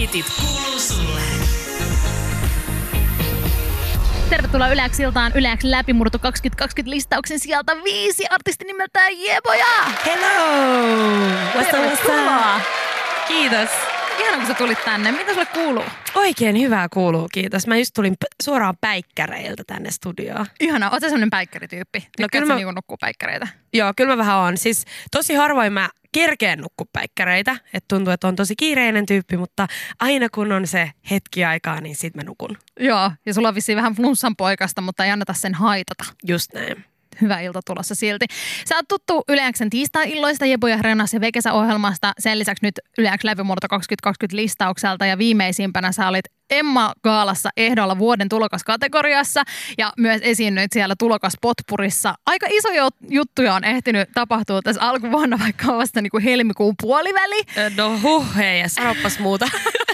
hitit 0.00 0.26
kuuluu 0.40 0.78
sulle. 0.78 1.20
Tervetuloa 4.30 4.68
Yleäksiltaan 4.68 5.32
Yleäks 5.34 5.64
läpimurto 5.64 6.18
2020 6.18 6.90
listauksen 6.90 7.38
sieltä 7.40 7.76
viisi 7.84 8.24
artisti 8.30 8.64
nimeltään 8.64 9.12
Jeboja. 9.20 9.66
Hello! 10.06 10.66
What's 11.54 11.60
up, 11.60 11.92
what's 11.92 12.06
Tervetuloa. 12.06 12.56
up? 12.56 12.62
Kiitos. 13.28 13.68
Ihana, 14.18 14.36
kun 14.36 14.46
sä 14.46 14.54
tulit 14.54 14.84
tänne. 14.84 15.12
Mitä 15.12 15.32
sulle 15.32 15.46
kuuluu? 15.46 15.84
Oikein 16.14 16.60
hyvää 16.60 16.88
kuuluu, 16.92 17.28
kiitos. 17.32 17.66
Mä 17.66 17.76
just 17.76 17.90
tulin 17.94 18.14
p- 18.14 18.42
suoraan 18.42 18.74
päikkäreiltä 18.80 19.62
tänne 19.66 19.90
studioon. 19.90 20.46
Ihana, 20.60 20.90
oot 20.90 21.00
sä 21.00 21.08
semmonen 21.08 21.30
päikkärityyppi? 21.30 22.08
No, 22.20 22.28
kyllä 22.32 22.46
mä... 22.46 22.54
niinku 22.54 22.72
nukkuu 22.72 22.96
päikkäreitä? 23.00 23.48
Joo, 23.72 23.92
kyllä 23.96 24.12
mä 24.12 24.18
vähän 24.18 24.36
on. 24.36 24.56
Siis 24.58 24.84
tosi 25.10 25.34
harvoin 25.34 25.72
mä 25.72 25.88
kerkeen 26.12 26.58
nukku 26.58 26.84
päikkäreitä. 26.92 27.56
Et 27.74 27.84
tuntuu, 27.88 28.12
että 28.12 28.28
on 28.28 28.36
tosi 28.36 28.56
kiireinen 28.56 29.06
tyyppi, 29.06 29.36
mutta 29.36 29.66
aina 30.00 30.28
kun 30.34 30.52
on 30.52 30.66
se 30.66 30.90
hetki 31.10 31.44
aikaa, 31.44 31.80
niin 31.80 31.96
sit 31.96 32.14
mä 32.14 32.22
nukun. 32.22 32.56
Joo, 32.80 33.12
ja 33.26 33.34
sulla 33.34 33.48
on 33.48 33.54
vissiin 33.54 33.76
vähän 33.76 33.94
flunssan 33.94 34.36
poikasta, 34.36 34.80
mutta 34.80 35.04
ei 35.04 35.10
anneta 35.10 35.32
sen 35.32 35.54
haitata. 35.54 36.04
Just 36.28 36.52
näin. 36.54 36.84
Hyvä 37.20 37.40
ilta 37.40 37.60
tulossa 37.66 37.94
silti. 37.94 38.26
Sä 38.68 38.76
oot 38.76 38.88
tuttu 38.88 39.22
Yleäksen 39.28 39.70
tiistai-illoista, 39.70 40.46
Jebo 40.46 40.68
ja 40.68 40.78
Renas 40.80 41.14
ja 41.14 41.20
Vekesä-ohjelmasta. 41.20 42.12
Sen 42.18 42.38
lisäksi 42.38 42.66
nyt 42.66 42.74
Yleäks 42.98 43.24
läpimurto 43.24 43.68
2020 43.68 44.36
listaukselta 44.36 45.06
ja 45.06 45.18
viimeisimpänä 45.18 45.92
sä 45.92 46.08
olit 46.08 46.24
Emma 46.50 46.92
Gaalassa 47.04 47.50
ehdolla 47.56 47.98
vuoden 47.98 48.28
tulokaskategoriassa 48.28 49.42
ja 49.78 49.92
myös 49.98 50.20
esiinnyit 50.24 50.72
siellä 50.72 50.94
tulokaspotpurissa. 50.98 52.14
Aika 52.26 52.46
isoja 52.50 52.88
juttuja 53.08 53.54
on 53.54 53.64
ehtinyt 53.64 54.08
tapahtua 54.14 54.62
tässä 54.62 54.82
alkuvuonna, 54.82 55.38
vaikka 55.38 55.72
on 55.72 55.78
vasta 55.78 56.02
niin 56.02 56.10
kuin 56.10 56.24
helmikuun 56.24 56.74
puoliväli. 56.82 57.42
No 57.76 57.98
huh, 58.02 58.36
hei, 58.36 58.68
sanopas 58.68 59.18
muuta. 59.18 59.46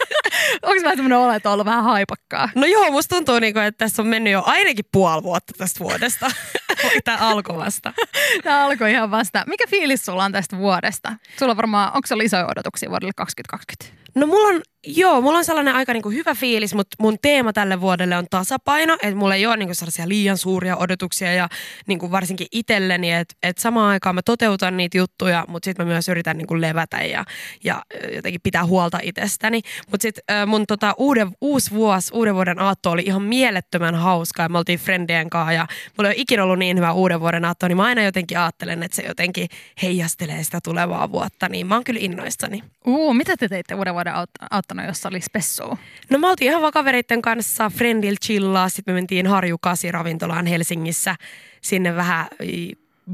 Onko 0.62 0.83
vähän 0.83 0.97
semmoinen 0.97 1.19
olo, 1.19 1.33
että 1.33 1.48
on 1.48 1.52
ollut 1.52 1.66
vähän 1.66 1.84
haipakkaa? 1.84 2.48
No 2.55 2.66
joo, 2.66 2.91
musta 2.91 3.16
tuntuu, 3.16 3.39
niinku, 3.39 3.58
että 3.61 3.84
tässä 3.84 4.02
on 4.02 4.08
mennyt 4.08 4.33
jo 4.33 4.42
ainakin 4.47 4.84
puoli 4.92 5.22
vuotta 5.22 5.53
tästä 5.58 5.80
vuodesta. 5.80 6.30
Tämä 7.05 7.19
alkoi 7.19 7.56
vasta. 7.56 7.92
Tämä 8.44 8.64
alkoi 8.64 8.91
ihan 8.91 9.11
vasta. 9.11 9.44
Mikä 9.47 9.64
fiilis 9.69 10.05
sulla 10.05 10.25
on 10.25 10.33
tästä 10.33 10.56
vuodesta? 10.56 11.12
Sulla 11.38 11.50
on 11.50 11.56
varmaan, 11.56 11.88
onko 11.94 12.06
se 12.06 12.14
isoja 12.22 12.47
odotuksia 12.47 12.91
vuodelle 12.91 13.12
2020? 13.16 14.06
No 14.14 14.27
mulla 14.27 14.48
on, 14.48 14.62
joo, 14.86 15.20
mulla 15.20 15.38
on 15.38 15.44
sellainen 15.44 15.74
aika 15.74 15.92
niinku 15.92 16.10
hyvä 16.10 16.34
fiilis, 16.34 16.74
mutta 16.74 16.96
mun 17.00 17.18
teema 17.22 17.52
tälle 17.52 17.80
vuodelle 17.80 18.16
on 18.16 18.26
tasapaino, 18.30 18.94
että 18.94 19.14
mulla 19.14 19.34
ei 19.34 19.46
ole 19.46 19.56
niinku 19.56 19.74
sellaisia 19.74 20.08
liian 20.08 20.38
suuria 20.38 20.76
odotuksia 20.76 21.32
ja 21.32 21.48
niinku 21.86 22.10
varsinkin 22.10 22.46
itselleni, 22.52 23.12
että 23.12 23.34
et 23.42 23.58
samaan 23.58 23.88
aikaan 23.88 24.14
mä 24.14 24.22
toteutan 24.22 24.76
niitä 24.76 24.98
juttuja, 24.98 25.44
mutta 25.48 25.64
sitten 25.64 25.86
mä 25.86 25.92
myös 25.92 26.08
yritän 26.08 26.38
niinku 26.38 26.60
levätä 26.60 26.96
ja, 26.96 27.24
ja 27.64 27.82
jotenkin 28.14 28.40
pitää 28.40 28.66
huolta 28.66 28.98
itsestäni. 29.02 29.60
Mutta 29.90 30.02
sitten 30.02 30.48
mun 30.48 30.64
tota, 30.66 30.94
uuden, 30.98 31.28
uusi 31.40 31.70
vuosi, 31.70 32.10
uuden 32.14 32.34
vuoden 32.34 32.58
aatto 32.58 32.90
oli 32.90 33.02
ihan 33.06 33.22
mielettömän 33.22 33.94
hauska 33.94 34.42
ja 34.42 34.48
me 34.48 34.58
oltiin 34.58 34.78
friendien 34.78 35.30
kanssa 35.30 35.52
ja 35.52 35.66
mulla 35.98 36.10
ei 36.10 36.14
ole 36.14 36.22
ikinä 36.22 36.44
ollut 36.44 36.58
niin 36.58 36.76
hyvä 36.76 36.92
uuden 36.92 37.20
vuoden 37.20 37.44
aatto, 37.44 37.68
niin 37.68 37.76
mä 37.76 37.84
aina 37.84 38.02
jotenkin 38.02 38.38
ajattelen, 38.38 38.82
että 38.82 38.96
se 38.96 39.02
jotenkin 39.02 39.48
heijastelee 39.82 40.44
sitä 40.44 40.58
tulevaa 40.64 41.12
vuotta, 41.12 41.48
niin 41.48 41.66
mä 41.66 41.74
oon 41.74 41.84
kyllä 41.84 42.00
innoissani. 42.02 42.62
Uu, 42.86 43.14
mitä 43.14 43.36
te 43.36 43.48
teitte 43.48 43.74
uuden 43.74 43.94
vuoden 43.94 44.14
aut- 44.14 44.46
aattona, 44.77 44.84
jossa 44.84 45.08
oli 45.08 45.20
spessua? 45.20 45.77
No 46.10 46.19
me 46.19 46.28
oltiin 46.28 46.48
ihan 46.48 46.62
vaan 46.62 46.72
kavereitten 46.72 47.22
kanssa 47.22 47.70
friendil 47.70 48.16
chillaa. 48.24 48.69
Sitten 48.69 48.94
me 48.94 48.96
mentiin 48.96 49.27
Harju 49.27 49.56
ravintolaan 49.91 50.46
Helsingissä 50.46 51.16
sinne 51.62 51.96
vähän 51.96 52.27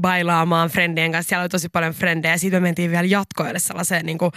bailaamaan 0.01 0.69
friendien 0.69 1.11
kanssa. 1.11 1.29
Siellä 1.29 1.41
oli 1.41 1.49
tosi 1.49 1.69
paljon 1.69 1.93
frendejä. 1.93 2.37
Sitten 2.37 2.61
me 2.61 2.67
mentiin 2.67 2.91
vielä 2.91 3.07
jatkoille 3.07 3.59
sellaiseen 3.59 4.05
niin 4.05 4.17
kuin 4.17 4.31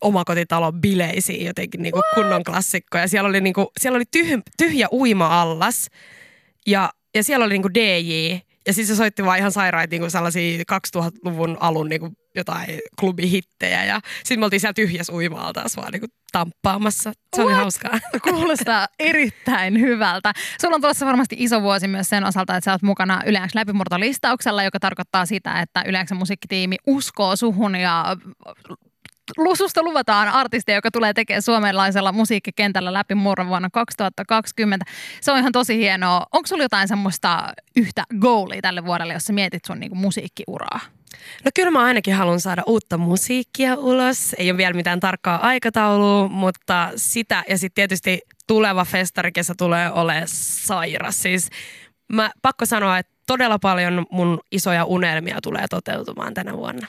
omakotitalon 0.00 0.80
bileisiin 0.80 1.46
jotenkin 1.46 1.82
niin 1.82 1.92
kuin 1.92 2.02
kunnon 2.14 2.44
klassikkoja. 2.44 3.08
Siellä 3.08 3.28
oli, 3.28 3.40
niin 3.40 3.54
kuin, 3.54 3.66
siellä 3.80 3.96
oli 3.96 4.04
tyh, 4.10 4.42
tyhjä 4.56 4.88
uima-allas 4.92 5.90
ja, 6.66 6.90
ja 7.14 7.24
siellä 7.24 7.44
oli 7.44 7.54
niin 7.54 7.62
kuin 7.62 7.74
DJ. 7.74 8.38
Ja 8.66 8.72
siis 8.72 8.88
se 8.88 8.96
soitti 8.96 9.24
vaan 9.24 9.38
ihan 9.38 9.52
sairaita 9.52 9.90
niin 9.90 10.00
kuin 10.00 10.10
sellaisia 10.10 10.62
2000-luvun 10.96 11.56
alun 11.60 11.88
niin 11.88 12.00
kuin 12.00 12.16
jotain 12.34 12.78
klubihittejä. 13.00 13.84
Ja 13.84 14.00
sitten 14.16 14.38
me 14.38 14.44
oltiin 14.44 14.60
siellä 14.60 14.74
tyhjässä 14.74 15.12
uima-altaassa 15.12 15.80
vaan 15.80 15.92
niin 15.92 16.00
kuin 16.00 16.10
tamppaamassa. 16.32 17.12
Se 17.36 17.42
oli 17.42 17.52
What? 17.52 17.60
hauskaa. 17.62 17.98
Kuulostaa 18.30 18.88
erittäin 18.98 19.80
hyvältä. 19.80 20.32
Sulla 20.60 20.74
on 20.74 20.80
tulossa 20.80 21.06
varmasti 21.06 21.36
iso 21.38 21.62
vuosi 21.62 21.88
myös 21.88 22.08
sen 22.08 22.24
osalta, 22.24 22.56
että 22.56 22.64
sä 22.64 22.72
oot 22.72 22.82
mukana 22.82 23.22
Yleäks 23.26 23.54
läpimurtolistauksella, 23.54 24.62
joka 24.62 24.80
tarkoittaa 24.80 25.26
sitä, 25.26 25.60
että 25.60 25.82
Yleäksen 25.86 26.18
musiikkitiimi 26.18 26.76
uskoo 26.86 27.36
suhun 27.36 27.76
ja 27.76 28.16
Lususta 29.36 29.82
luvataan 29.82 30.28
artisteja, 30.28 30.78
joka 30.78 30.90
tulee 30.90 31.12
tekemään 31.12 31.42
suomalaisella 31.42 32.12
musiikkikentällä 32.12 32.92
läpi 32.92 33.14
murron 33.14 33.48
vuonna 33.48 33.68
2020. 33.72 34.84
Se 35.20 35.32
on 35.32 35.38
ihan 35.38 35.52
tosi 35.52 35.78
hienoa. 35.78 36.26
Onko 36.32 36.46
sulla 36.46 36.62
jotain 36.62 36.88
semmoista 36.88 37.52
yhtä 37.76 38.04
goalia 38.20 38.62
tälle 38.62 38.84
vuodelle, 38.84 39.12
jos 39.12 39.24
sä 39.24 39.32
mietit 39.32 39.64
sun 39.64 39.80
niinku 39.80 39.96
musiikkiuraa? 39.96 40.80
No 41.44 41.50
kyllä 41.54 41.70
mä 41.70 41.82
ainakin 41.82 42.14
haluan 42.14 42.40
saada 42.40 42.62
uutta 42.66 42.98
musiikkia 42.98 43.76
ulos. 43.76 44.34
Ei 44.38 44.50
ole 44.50 44.56
vielä 44.56 44.74
mitään 44.74 45.00
tarkkaa 45.00 45.46
aikataulua, 45.46 46.28
mutta 46.28 46.90
sitä 46.96 47.44
ja 47.48 47.58
sitten 47.58 47.74
tietysti 47.74 48.20
tuleva 48.46 48.84
festarikesä 48.84 49.54
tulee 49.58 49.92
olemaan 49.92 50.28
sairas. 50.66 51.22
Siis 51.22 51.50
mä 52.12 52.30
pakko 52.42 52.66
sanoa, 52.66 52.98
että 52.98 53.12
todella 53.26 53.58
paljon 53.58 54.06
mun 54.10 54.40
isoja 54.52 54.84
unelmia 54.84 55.38
tulee 55.42 55.64
toteutumaan 55.70 56.34
tänä 56.34 56.56
vuonna. 56.56 56.86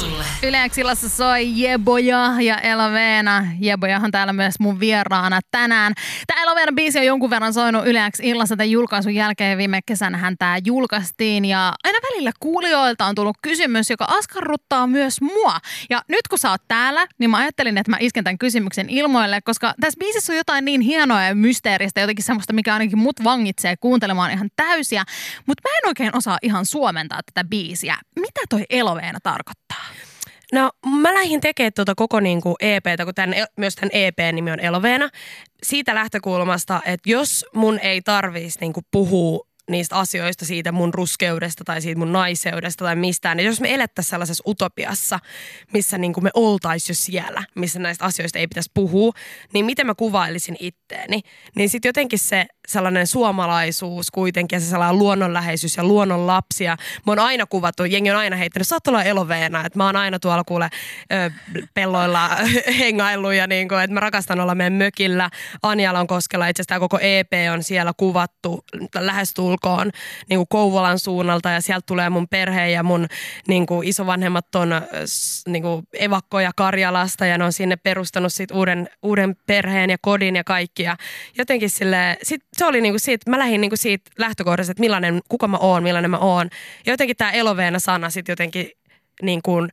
Sulle. 0.00 0.24
Yleäksillassa 0.42 1.08
soi 1.08 1.60
Jeboja 1.62 2.32
ja 2.40 2.58
Eloveena. 2.58 3.46
Jebojahan 3.60 4.10
täällä 4.10 4.32
myös 4.32 4.54
mun 4.60 4.80
vieraana 4.80 5.40
tänään. 5.50 5.92
Tämä 6.26 6.42
Eloveena 6.42 6.72
biisi 6.72 6.98
on 6.98 7.06
jonkun 7.06 7.30
verran 7.30 7.52
soinut 7.52 7.86
Yleäks 7.86 8.20
illassa 8.20 8.56
tämän 8.56 8.70
julkaisun 8.70 9.14
jälkeen. 9.14 9.58
Viime 9.58 9.80
kesänähän 9.86 10.36
tämä 10.38 10.58
julkaistiin 10.64 11.44
ja 11.44 11.72
aina 11.84 11.98
välillä 12.10 12.30
kuulijoilta 12.40 13.06
on 13.06 13.14
tullut 13.14 13.36
kysymys, 13.42 13.90
joka 13.90 14.04
askarruttaa 14.08 14.86
myös 14.86 15.20
mua. 15.20 15.58
Ja 15.90 16.02
nyt 16.08 16.28
kun 16.28 16.38
sä 16.38 16.50
oot 16.50 16.62
täällä, 16.68 17.06
niin 17.18 17.30
mä 17.30 17.36
ajattelin, 17.36 17.78
että 17.78 17.90
mä 17.90 17.96
isken 18.00 18.24
tämän 18.24 18.38
kysymyksen 18.38 18.90
ilmoille, 18.90 19.40
koska 19.40 19.74
tässä 19.80 19.98
biisissä 19.98 20.32
on 20.32 20.36
jotain 20.36 20.64
niin 20.64 20.80
hienoa 20.80 21.22
ja 21.22 21.34
mysteeristä, 21.34 22.00
jotenkin 22.00 22.24
semmoista, 22.24 22.52
mikä 22.52 22.72
ainakin 22.72 22.98
mut 22.98 23.24
vangitsee 23.24 23.76
kuuntelemaan 23.76 24.30
ihan 24.30 24.48
täysiä. 24.56 25.04
Mutta 25.46 25.68
mä 25.68 25.76
en 25.76 25.88
oikein 25.88 26.16
osaa 26.16 26.38
ihan 26.42 26.66
suomentaa 26.66 27.20
tätä 27.34 27.48
biisiä. 27.48 27.96
Mitä 28.20 28.40
toi 28.50 28.64
Eloveena 28.70 29.18
tarkoittaa? 29.22 29.83
No 30.52 30.70
mä 31.02 31.14
lähdin 31.14 31.40
tekemään 31.40 31.72
tuota 31.72 31.94
koko 31.94 32.20
niinku 32.20 32.56
EPtä, 32.60 33.04
kun 33.04 33.14
tämän, 33.14 33.34
myös 33.56 33.74
tämän 33.74 33.90
EP-nimi 33.92 34.50
on 34.50 34.60
Eloveena. 34.60 35.10
Siitä 35.62 35.94
lähtökulmasta, 35.94 36.80
että 36.84 37.10
jos 37.10 37.46
mun 37.54 37.78
ei 37.78 38.02
tarvitsisi 38.02 38.58
niinku 38.60 38.80
puhua 38.90 39.46
niistä 39.70 39.96
asioista, 39.96 40.44
siitä 40.44 40.72
mun 40.72 40.94
ruskeudesta 40.94 41.64
tai 41.64 41.82
siitä 41.82 41.98
mun 41.98 42.12
naiseudesta 42.12 42.84
tai 42.84 42.96
mistään. 42.96 43.38
Ja 43.38 43.44
jos 43.44 43.60
me 43.60 43.74
elettäisiin 43.74 44.10
sellaisessa 44.10 44.44
utopiassa, 44.46 45.18
missä 45.72 45.98
niin 45.98 46.12
me 46.20 46.30
oltaisiin 46.34 46.92
jo 46.92 46.94
siellä, 46.94 47.44
missä 47.54 47.78
näistä 47.78 48.04
asioista 48.04 48.38
ei 48.38 48.46
pitäisi 48.46 48.70
puhua, 48.74 49.12
niin 49.52 49.64
miten 49.64 49.86
mä 49.86 49.94
kuvailisin 49.94 50.56
itteeni? 50.60 51.20
Niin 51.56 51.68
sitten 51.68 51.88
jotenkin 51.88 52.18
se 52.18 52.46
sellainen 52.68 53.06
suomalaisuus 53.06 54.10
kuitenkin 54.10 54.56
ja 54.56 54.60
se 54.60 54.66
sellainen 54.66 54.98
luonnonläheisyys 54.98 55.76
ja 55.76 55.84
luonnon 55.84 56.26
lapsia. 56.26 56.76
Mä 57.06 57.12
oon 57.12 57.18
aina 57.18 57.46
kuvattu, 57.46 57.84
jengi 57.84 58.10
on 58.10 58.16
aina 58.16 58.36
heittänyt, 58.36 58.68
sä 58.68 58.76
oot 58.76 59.04
eloveena, 59.04 59.66
että 59.66 59.78
mä 59.78 59.86
oon 59.86 59.96
aina 59.96 60.18
tuolla 60.18 60.44
kuule 60.44 60.68
ö, 61.12 61.30
pelloilla 61.74 62.30
hengaillut 62.78 63.34
ja 63.34 63.46
niin 63.46 63.68
kuin, 63.68 63.80
että 63.80 63.94
mä 63.94 64.00
rakastan 64.00 64.40
olla 64.40 64.54
meidän 64.54 64.72
mökillä. 64.72 65.30
Anjalan 65.62 66.06
koskella 66.06 66.48
itse 66.48 66.62
asiassa 66.62 66.80
koko 66.80 66.98
EP 67.00 67.32
on 67.52 67.62
siellä 67.62 67.92
kuvattu 67.96 68.64
lähestulkoon 68.94 69.53
niin 70.28 70.38
kuin 70.38 70.46
Kouvolan 70.48 70.98
suunnalta 70.98 71.50
ja 71.50 71.60
sieltä 71.60 71.86
tulee 71.86 72.10
mun 72.10 72.28
perhe 72.28 72.70
ja 72.70 72.82
mun 72.82 73.06
niin 73.48 73.66
kuin 73.66 73.88
isovanhemmat 73.88 74.54
on 74.54 74.70
s- 75.06 75.46
niin 75.46 75.62
kuin 75.62 75.86
evakkoja 75.92 76.50
Karjalasta 76.56 77.26
ja 77.26 77.38
ne 77.38 77.44
on 77.44 77.52
sinne 77.52 77.76
perustanut 77.76 78.32
sit 78.32 78.50
uuden, 78.50 78.88
uuden 79.02 79.36
perheen 79.46 79.90
ja 79.90 79.96
kodin 80.00 80.36
ja 80.36 80.44
kaikki 80.44 80.82
ja 80.82 80.96
jotenkin 81.38 81.70
sille, 81.70 82.16
sit 82.22 82.40
se 82.52 82.64
oli 82.64 82.80
niinku 82.80 82.98
siitä, 82.98 83.30
mä 83.30 83.38
lähdin 83.38 83.60
niinku 83.60 83.76
siitä 83.76 84.10
lähtökohdasta, 84.18 84.70
että 84.70 84.80
millainen, 84.80 85.20
kuka 85.28 85.48
mä 85.48 85.56
oon, 85.56 85.82
millainen 85.82 86.10
mä 86.10 86.18
oon. 86.18 86.48
Ja 86.86 86.92
jotenkin 86.92 87.16
tämä 87.16 87.30
eloveena 87.30 87.78
sana 87.78 88.10
sitten 88.10 88.32
jotenkin 88.32 88.70
niin 89.22 89.40
kuin, 89.42 89.68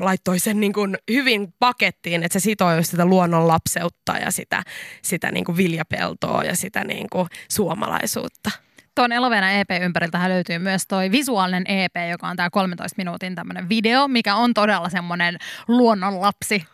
laittoi 0.00 0.38
sen 0.38 0.60
niin 0.60 0.72
kuin 0.72 0.96
hyvin 1.10 1.54
pakettiin, 1.58 2.22
että 2.22 2.40
se 2.40 2.50
just 2.76 2.90
sitä 2.90 3.04
luonnon 3.04 3.48
lapseutta 3.48 4.12
ja 4.12 4.30
sitä, 4.30 4.62
sitä 5.02 5.32
niin 5.32 5.44
kuin 5.44 5.56
viljapeltoa 5.56 6.44
ja 6.44 6.56
sitä 6.56 6.84
niin 6.84 7.06
kuin 7.10 7.28
suomalaisuutta. 7.50 8.50
Tuon 8.94 9.12
Eloveena 9.12 9.50
EP 9.50 9.70
ympäriltä 9.82 10.28
löytyy 10.28 10.58
myös 10.58 10.86
toi 10.88 11.10
visuaalinen 11.10 11.64
EP, 11.66 11.96
joka 12.10 12.28
on 12.28 12.36
tämä 12.36 12.50
13 12.50 12.94
minuutin 12.96 13.34
tämmöinen 13.34 13.68
video, 13.68 14.08
mikä 14.08 14.36
on 14.36 14.54
todella 14.54 14.88
semmoinen 14.88 15.36
luonnonlapsi 15.68 16.64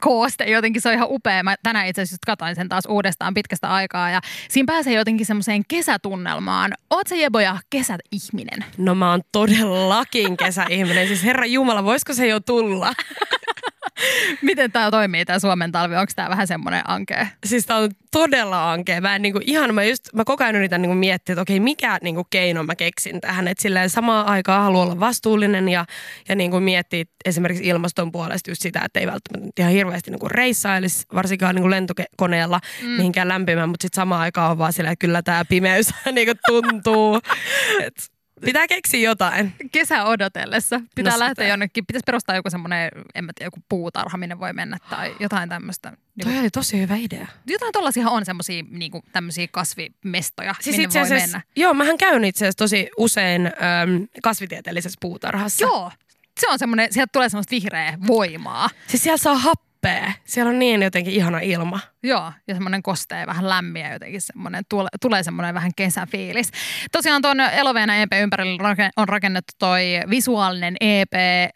kooste. 0.00 0.44
Jotenkin 0.44 0.82
se 0.82 0.88
on 0.88 0.94
ihan 0.94 1.08
upea. 1.10 1.42
Mä 1.42 1.56
tänään 1.62 1.86
itse 1.86 2.02
asiassa 2.02 2.16
katsoin 2.26 2.56
sen 2.56 2.68
taas 2.68 2.84
uudestaan 2.88 3.34
pitkästä 3.34 3.68
aikaa 3.68 4.10
ja 4.10 4.20
siinä 4.48 4.72
pääsee 4.72 4.92
jotenkin 4.92 5.26
semmoiseen 5.26 5.62
kesätunnelmaan. 5.68 6.72
Oot 6.90 7.06
se 7.06 7.16
Jeboja 7.16 7.56
kesäihminen? 7.70 8.64
No 8.78 8.94
mä 8.94 9.10
oon 9.10 9.22
todellakin 9.32 10.36
kesäihminen. 10.36 11.06
Siis 11.06 11.24
herra 11.24 11.46
Jumala, 11.46 11.84
voisiko 11.84 12.14
se 12.14 12.26
jo 12.26 12.40
tulla? 12.40 12.92
Miten 14.42 14.72
tämä 14.72 14.90
toimii, 14.90 15.24
tämä 15.24 15.38
Suomen 15.38 15.72
talvi? 15.72 15.96
Onko 15.96 16.12
tämä 16.16 16.30
vähän 16.30 16.46
semmoinen 16.46 16.82
ankea? 16.88 17.26
Siis 17.46 17.66
tää 17.66 17.76
on 17.76 17.90
todella 18.12 18.72
ankea. 18.72 19.00
Mä, 19.00 19.16
en, 19.16 19.22
niinku, 19.22 19.40
ihan, 19.44 19.74
mä, 19.74 19.84
just, 19.84 20.02
mä 20.14 20.24
koko 20.24 20.44
ajan 20.44 20.56
yritän 20.56 20.82
niinku, 20.82 20.94
miettiä, 20.94 21.32
että 21.32 21.42
okei, 21.42 21.60
mikä 21.60 21.98
niinku, 22.02 22.24
keino 22.30 22.62
mä 22.62 22.76
keksin 22.76 23.20
tähän. 23.20 23.48
Että 23.48 23.62
silleen 23.62 23.90
samaan 23.90 24.26
aikaan 24.26 24.62
haluan 24.62 24.82
olla 24.82 25.00
vastuullinen 25.00 25.68
ja, 25.68 25.86
ja 26.28 26.34
niinku, 26.34 26.60
miettiä 26.60 27.04
esimerkiksi 27.24 27.66
ilmaston 27.66 28.12
puolesta 28.12 28.50
just 28.50 28.62
sitä, 28.62 28.82
että 28.84 29.00
ei 29.00 29.06
välttämättä 29.06 29.50
ihan 29.58 29.72
hirveästi 29.72 30.10
niinku, 30.10 30.28
reissailisi, 30.28 31.06
varsinkaan 31.14 31.54
niinku, 31.54 31.70
lentokoneella 31.70 32.60
mm. 32.82 32.88
mihinkään 32.88 33.28
lämpimään, 33.28 33.68
mutta 33.68 33.84
sitten 33.84 34.00
samaan 34.00 34.20
aikaan 34.20 34.50
on 34.50 34.58
vaan 34.58 34.72
silleen, 34.72 34.92
että 34.92 35.06
kyllä 35.06 35.22
tämä 35.22 35.44
pimeys 35.44 35.90
niinku, 36.12 36.32
tuntuu. 36.46 37.20
Et, 37.82 38.15
Pitää 38.44 38.66
keksiä 38.66 39.00
jotain. 39.00 39.52
Kesä 39.72 40.04
odotellessa. 40.04 40.80
Pitää 40.94 41.12
No 41.12 41.18
lähteä 41.18 41.44
sitä. 41.44 41.52
jonnekin. 41.52 41.86
Pitäisi 41.86 42.02
perustaa 42.06 42.36
joku 42.36 42.50
semmoinen, 42.50 42.90
en 43.14 43.24
mä 43.24 43.32
tiedä, 43.34 43.46
joku 43.46 43.60
puutarha, 43.68 44.18
minne 44.18 44.38
voi 44.40 44.52
mennä 44.52 44.78
tai 44.90 45.16
jotain 45.20 45.48
tämmöistä. 45.48 45.90
Toi 46.22 46.30
Niin, 46.32 46.40
oli 46.40 46.50
tosi 46.50 46.80
hyvä 46.80 46.96
idea. 46.96 47.26
jotain 47.46 47.72
tollaisia 47.72 48.08
on 48.10 48.24
semmoisia 48.24 48.62
niin 48.70 48.92
tämmöisiä 49.12 49.46
kasvimestoja, 49.52 50.54
Siis 50.60 50.76
minne 50.76 51.00
voi 51.00 51.08
mennä. 51.10 51.40
joo, 51.56 51.74
mähän 51.74 51.98
käyn 51.98 52.24
itse 52.24 52.44
asiassa 52.44 52.58
tosi 52.58 52.88
usein 52.98 53.46
äm, 53.46 53.52
kasvitieteellisessä 54.22 54.98
puutarhassa. 55.00 55.64
Joo, 55.64 55.92
se 56.40 56.48
on 56.48 56.58
semmoinen, 56.58 56.92
sieltä 56.92 57.10
tulee 57.12 57.28
semmoista 57.28 57.50
vihreää 57.50 57.98
voimaa. 58.06 58.70
Siis 58.86 59.02
siellä 59.02 59.16
saa 59.18 59.38
happea. 59.38 59.66
Siellä 60.24 60.50
on 60.50 60.58
niin 60.58 60.82
jotenkin 60.82 61.14
ihana 61.14 61.38
ilma. 61.40 61.80
Joo, 62.02 62.32
ja 62.46 62.54
semmoinen 62.54 62.82
kostea 62.82 63.26
vähän 63.26 63.48
lämmiä 63.48 63.92
jotenkin 63.92 64.20
semmoinen, 64.20 64.64
tule, 64.68 64.88
tulee 65.00 65.22
semmoinen 65.22 65.54
vähän 65.54 65.72
kesäfiilis. 65.76 66.50
Tosiaan 66.92 67.22
tuon 67.22 67.40
Eloveena 67.40 67.96
EP 67.96 68.12
ympärillä 68.22 68.76
on 68.96 69.08
rakennettu 69.08 69.52
toi 69.58 69.82
visuaalinen 70.10 70.76
EP. 70.80 71.12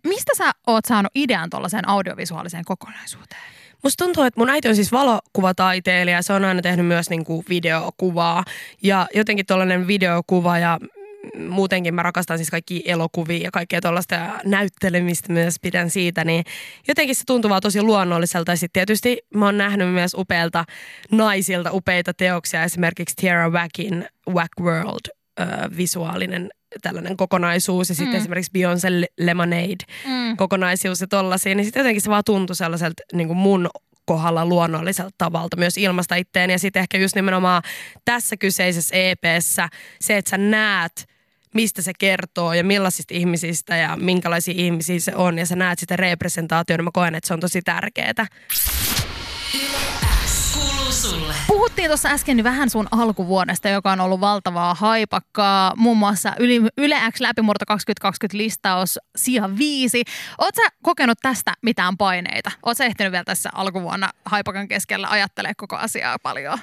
Mistä 0.07 0.33
sä 0.37 0.51
oot 0.67 0.85
saanut 0.85 1.13
idean 1.15 1.51
tuollaiseen 1.51 1.89
audiovisuaaliseen 1.89 2.65
kokonaisuuteen? 2.65 3.43
Musta 3.83 4.05
tuntuu, 4.05 4.25
että 4.25 4.41
mun 4.41 4.51
äiti 4.51 4.69
on 4.69 4.75
siis 4.75 4.93
valokuvataiteilija 4.93 6.17
ja 6.17 6.23
se 6.23 6.33
on 6.33 6.45
aina 6.45 6.63
tehnyt 6.63 6.87
myös 6.87 7.11
niinku 7.11 7.45
videokuvaa. 7.49 8.45
Ja 8.83 9.07
jotenkin 9.15 9.47
tuollainen 9.47 9.87
videokuva 9.87 10.59
ja 10.59 10.79
muutenkin 11.49 11.95
mä 11.95 12.03
rakastan 12.03 12.39
siis 12.39 12.51
kaikki 12.51 12.83
elokuvia 12.87 13.39
ja 13.39 13.51
kaikkea 13.51 13.81
tuollaista 13.81 14.29
näyttelemistä 14.45 15.33
myös 15.33 15.57
pidän 15.63 15.91
siitä, 15.91 16.25
niin 16.25 16.45
jotenkin 16.89 17.15
se 17.17 17.23
tuntuu 17.27 17.49
vaan 17.51 17.63
tosi 17.63 17.83
luonnolliselta. 17.83 18.53
Ja 18.53 18.57
sitten 18.57 18.81
tietysti 18.81 19.19
mä 19.35 19.45
oon 19.45 19.59
nähnyt 19.59 19.93
myös 19.93 20.15
upeilta 20.15 20.65
naisilta 21.11 21.71
upeita 21.73 22.15
teoksia, 22.15 22.65
esimerkiksi 22.65 23.17
Tierra 23.17 23.51
Wackin 23.51 24.07
Wack 24.31 24.51
World 24.61 25.09
ö, 25.41 25.45
visuaalinen 25.77 26.51
tällainen 26.83 27.17
kokonaisuus 27.17 27.89
ja 27.89 27.95
sitten 27.95 28.15
Mm. 28.15 28.21
esimerkiksi 28.21 28.51
Beyoncé 28.59 29.07
Lemonade 29.19 29.85
Mm. 30.07 30.37
kokonaisuus 30.37 31.01
ja 31.01 31.07
tollasia, 31.07 31.55
niin 31.55 31.65
sitten 31.65 31.81
jotenkin 31.81 32.03
se 32.03 32.11
vaan 32.11 32.23
tuntui 32.27 32.57
sellaiselta 32.57 33.03
niin 33.13 33.27
kuin 33.27 33.37
mun 33.37 33.71
kohdalla 34.05 34.47
luonnolliselta 34.47 35.15
tavalta 35.19 35.57
myös 35.57 35.79
ilmasta 35.79 36.15
itteen. 36.15 36.51
Ja 36.51 36.59
sitten 36.59 36.81
ehkä 36.81 36.99
just 36.99 37.15
nimenomaan 37.17 37.63
tässä 38.05 38.37
kyseisessä 38.37 38.97
EPssä 38.97 39.69
se, 40.01 40.17
että 40.17 40.31
sä 40.31 40.39
näet, 40.39 41.07
mistä 41.55 41.83
se 41.83 41.93
kertoo 41.99 42.55
ja 42.55 42.65
millaisista 42.65 43.15
ihmisistä 43.15 43.77
ja 43.77 43.97
minkälaisia 43.97 44.55
ihmisiä 44.57 45.01
se 45.01 45.15
on. 45.15 45.39
Ja 45.39 45.47
sä 45.47 45.57
näet 45.57 45.79
sitä 45.79 45.97
representaatiota, 45.97 46.83
mä 46.83 46.91
koen, 46.93 47.15
että 47.15 47.29
se 47.29 47.35
on 47.35 47.41
tosi 47.41 47.63
tärkeää. 47.63 48.27
Puhuttiin 51.47 51.89
tuossa 51.89 52.09
äsken 52.09 52.37
niin 52.37 52.45
vähän 52.45 52.71
sun 52.71 52.89
alkuvuodesta, 52.91 53.69
joka 53.69 53.93
on 53.93 54.01
ollut 54.01 54.21
valtavaa 54.21 54.75
haipakkaa. 54.75 55.73
Muun 55.77 55.97
muassa 55.97 56.33
Yle, 56.39 56.71
Yle 56.79 56.97
X 57.13 57.21
läpimurto 57.21 57.65
2020 57.67 58.39
listaus 58.39 58.99
sija 59.17 59.57
viisi. 59.59 60.03
Oot 60.39 60.55
sä 60.55 60.63
kokenut 60.83 61.19
tästä 61.23 61.53
mitään 61.63 61.97
paineita? 61.97 62.51
Oot 62.67 62.77
sä 62.77 62.85
ehtinyt 62.85 63.13
vielä 63.13 63.25
tässä 63.25 63.51
alkuvuonna 63.55 64.11
haipakan 64.25 64.69
keskellä 64.69 65.09
ajattelee 65.11 65.53
koko 65.57 65.77
asiaa 65.77 66.19
paljon? 66.23 66.59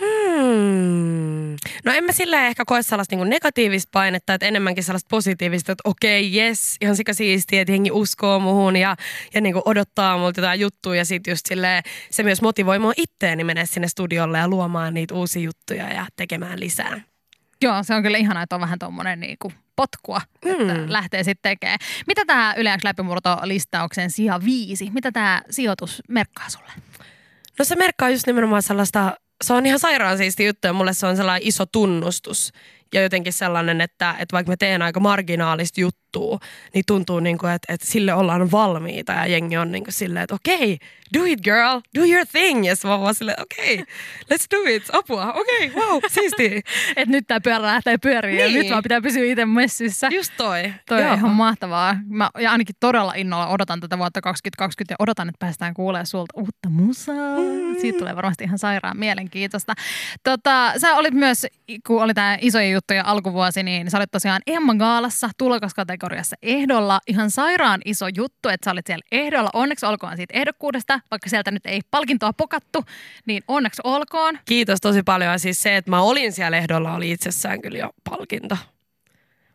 Hmm. 0.00 1.56
No 1.84 1.92
en 1.92 2.04
mä 2.04 2.12
sillä 2.12 2.46
ehkä 2.46 2.64
koe 2.66 2.82
sellaista 2.82 3.16
niinku 3.16 3.30
negatiivista 3.30 3.88
painetta, 3.92 4.34
että 4.34 4.46
enemmänkin 4.46 4.84
sellaista 4.84 5.08
positiivista, 5.10 5.72
että 5.72 5.82
okei, 5.88 6.36
jes, 6.36 6.76
ihan 6.80 6.96
sika 6.96 7.14
siistiä, 7.14 7.60
että 7.60 7.72
jengi 7.72 7.90
uskoo 7.90 8.38
muhun 8.38 8.76
ja, 8.76 8.96
ja 9.34 9.40
niinku 9.40 9.62
odottaa 9.64 10.18
multa 10.18 10.40
jotain 10.40 10.60
juttuja 10.60 10.98
ja 11.00 11.04
sit 11.04 11.26
just 11.26 11.46
silleen, 11.46 11.82
se 12.10 12.22
myös 12.22 12.42
motivoi 12.42 12.78
mua 12.78 12.92
itteeni 12.96 13.44
mennä 13.44 13.66
sinne 13.66 13.88
studiolle 13.88 14.38
ja 14.38 14.48
luomaan 14.48 14.94
niitä 14.94 15.14
uusia 15.14 15.42
juttuja 15.42 15.88
ja 15.92 16.06
tekemään 16.16 16.60
lisää. 16.60 17.00
Joo, 17.62 17.82
se 17.82 17.94
on 17.94 18.02
kyllä 18.02 18.18
ihanaa, 18.18 18.42
että 18.42 18.56
on 18.56 18.60
vähän 18.62 18.78
tuommoinen 18.78 19.20
niinku 19.20 19.52
potkua, 19.76 20.20
että 20.46 20.74
Mm. 20.74 20.84
lähtee 20.92 21.24
sitten 21.24 21.50
tekemään. 21.50 21.78
Mitä 22.06 22.24
tämä 22.26 22.54
Yle 22.56 22.76
X 22.78 22.84
läpimurto 22.84 23.38
listauksen 23.42 24.10
sija 24.10 24.40
viisi, 24.44 24.90
mitä 24.90 25.12
tämä 25.12 25.42
sijoitus 25.50 26.02
merkkaa 26.08 26.48
sulle? 26.48 26.72
No 27.58 27.64
se 27.64 27.76
merkkaa 27.76 28.10
just 28.10 28.26
nimenomaan 28.26 28.62
sellaista, 28.62 29.16
se 29.42 29.52
on 29.52 29.66
ihan 29.66 29.78
sairaan 29.78 30.18
siisti 30.18 30.44
juttu 30.44 30.66
ja 30.66 30.72
mulle 30.72 30.92
se 30.92 31.06
on 31.06 31.16
sellainen 31.16 31.48
iso 31.48 31.66
tunnustus. 31.66 32.52
Ja 32.94 33.02
jotenkin 33.02 33.32
sellainen, 33.32 33.80
että, 33.80 34.10
että 34.18 34.32
vaikka 34.32 34.52
mä 34.52 34.56
teen 34.56 34.82
aika 34.82 35.00
marginaalista 35.00 35.80
juttua, 35.80 36.38
niin 36.74 36.84
tuntuu 36.86 37.20
niin 37.20 37.38
kuin, 37.38 37.52
että, 37.52 37.72
että 37.72 37.86
sille 37.86 38.14
ollaan 38.14 38.50
valmiita 38.50 39.12
ja 39.12 39.26
jengi 39.26 39.56
on 39.56 39.72
niin 39.72 39.84
kuin 39.84 39.94
silleen, 39.94 40.22
että 40.22 40.34
okei, 40.34 40.78
do 41.18 41.24
it 41.24 41.40
girl, 41.40 41.80
do 41.98 42.04
your 42.04 42.26
thing. 42.32 42.66
Ja 42.66 42.76
sitten 42.76 42.90
mä 42.90 43.00
vaan 43.00 43.14
silleen, 43.14 43.42
okei, 43.42 43.78
let's 44.34 44.46
do 44.50 44.56
it, 44.68 44.82
apua, 44.92 45.32
okei, 45.32 45.72
wow, 45.74 46.00
siistiä. 46.08 46.60
Että 46.96 47.10
nyt 47.12 47.24
tämä 47.26 47.40
pyörä 47.40 47.62
lähtee 47.62 47.98
pyöriin 47.98 48.38
ja 48.38 48.46
Niin. 48.46 48.58
nyt 48.58 48.70
vaan 48.70 48.82
pitää 48.82 49.00
pysyä 49.00 49.24
itse 49.24 49.44
messissä. 49.44 50.08
Just 50.12 50.32
toi. 50.36 50.72
Toi 50.88 51.00
Joo. 51.02 51.10
on 51.12 51.18
ihan 51.18 51.30
mahtavaa. 51.30 51.96
Mä, 52.06 52.30
ja 52.38 52.52
ainakin 52.52 52.74
todella 52.80 53.12
innolla 53.16 53.46
odotan 53.46 53.80
tätä 53.80 53.98
vuotta 53.98 54.20
2020 54.20 54.92
ja 54.92 54.96
odotan, 54.98 55.28
että 55.28 55.38
päästään 55.38 55.74
kuulemaan 55.74 56.06
sulta 56.06 56.32
uutta 56.40 56.68
musaa. 56.68 57.36
Siitä 57.80 57.98
tulee 57.98 58.16
varmasti 58.16 58.44
ihan 58.44 58.58
sairaan 58.58 58.98
mielenkiintoista. 58.98 59.74
Tota, 60.24 60.72
sä 60.78 60.94
olit 60.94 61.14
myös, 61.14 61.46
kun 61.86 62.02
oli 62.02 62.14
tämä 62.14 62.38
isoja 62.40 62.68
juttuja 62.82 63.02
alkuvuosi, 63.06 63.62
niin 63.62 63.90
sä 63.90 63.98
olit 63.98 64.10
tosiaan 64.10 64.42
Emma 64.46 64.74
Gaalassa 64.74 65.30
tulokaskategoriassa 65.38 66.36
ehdolla. 66.42 67.00
Ihan 67.06 67.30
sairaan 67.30 67.80
iso 67.84 68.06
juttu, 68.16 68.48
että 68.48 68.64
sä 68.64 68.70
olit 68.70 68.86
siellä 68.86 69.02
ehdolla. 69.12 69.50
Onneksi 69.52 69.86
olkoon 69.86 70.16
siitä 70.16 70.38
ehdokkuudesta, 70.38 71.00
vaikka 71.10 71.30
sieltä 71.30 71.50
nyt 71.50 71.66
ei 71.66 71.80
palkintoa 71.90 72.32
pokattu, 72.32 72.84
niin 73.26 73.42
onneksi 73.48 73.82
olkoon. 73.84 74.38
Kiitos 74.44 74.80
tosi 74.80 75.02
paljon. 75.02 75.38
Siis 75.38 75.62
se, 75.62 75.76
että 75.76 75.90
mä 75.90 76.00
olin 76.00 76.32
siellä 76.32 76.56
ehdolla, 76.56 76.94
oli 76.94 77.10
itsessään 77.10 77.62
kyllä 77.62 77.78
jo 77.78 77.90
palkinto. 78.10 78.56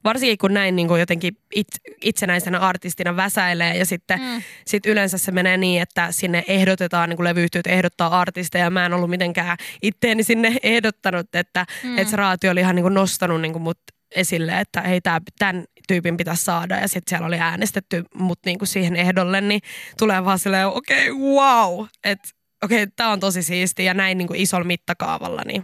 Varsinkin 0.03 0.37
kun 0.37 0.53
näin 0.53 0.75
niin 0.75 0.87
kuin 0.87 0.99
jotenkin 0.99 1.37
it, 1.55 1.67
itsenäisenä 2.01 2.59
artistina 2.59 3.15
väsäilee 3.15 3.77
ja 3.77 3.85
sitten 3.85 4.19
Mm. 4.19 4.41
sit 4.65 4.85
yleensä 4.85 5.17
se 5.17 5.31
menee 5.31 5.57
niin, 5.57 5.81
että 5.81 6.11
sinne 6.11 6.43
ehdotetaan, 6.47 7.09
niin 7.09 7.17
kuin 7.17 7.23
levyyhtiöt 7.27 7.67
ehdottaa 7.67 8.19
artisteja. 8.21 8.69
Mä 8.69 8.85
en 8.85 8.93
ollut 8.93 9.09
mitenkään 9.09 9.57
itteeni 9.81 10.23
sinne 10.23 10.57
ehdottanut, 10.63 11.35
että, 11.35 11.65
Mm. 11.83 11.97
että 11.97 12.11
se 12.11 12.17
raati 12.17 12.49
oli 12.49 12.59
ihan 12.59 12.75
niin 12.75 12.83
kuin 12.83 12.93
nostanut 12.93 13.41
niin 13.41 13.53
kuin 13.53 13.63
mut 13.63 13.79
esille, 14.15 14.59
että 14.59 14.81
hei, 14.81 15.01
tää, 15.01 15.21
tämän 15.39 15.65
tyypin 15.87 16.17
pitäisi 16.17 16.43
saada. 16.45 16.75
Ja 16.79 16.87
sitten 16.87 17.09
siellä 17.09 17.27
oli 17.27 17.39
äänestetty 17.39 18.03
mut 18.13 18.39
niin 18.45 18.57
kuin 18.57 18.67
siihen 18.67 18.95
ehdolle, 18.95 19.41
niin 19.41 19.61
tulee 19.97 20.25
vaan 20.25 20.39
silleen, 20.39 20.67
okei, 20.67 21.09
okay, 21.11 21.23
wow, 21.23 21.85
että 22.03 22.29
okei, 22.63 22.83
okay, 22.83 22.93
tämä 22.95 23.11
on 23.11 23.19
tosi 23.19 23.43
siistiä 23.43 23.85
ja 23.85 23.93
näin 23.93 24.17
niin 24.17 24.27
kuin 24.27 24.39
isolla 24.39 24.63
mittakaavalla, 24.65 25.41
niin 25.45 25.63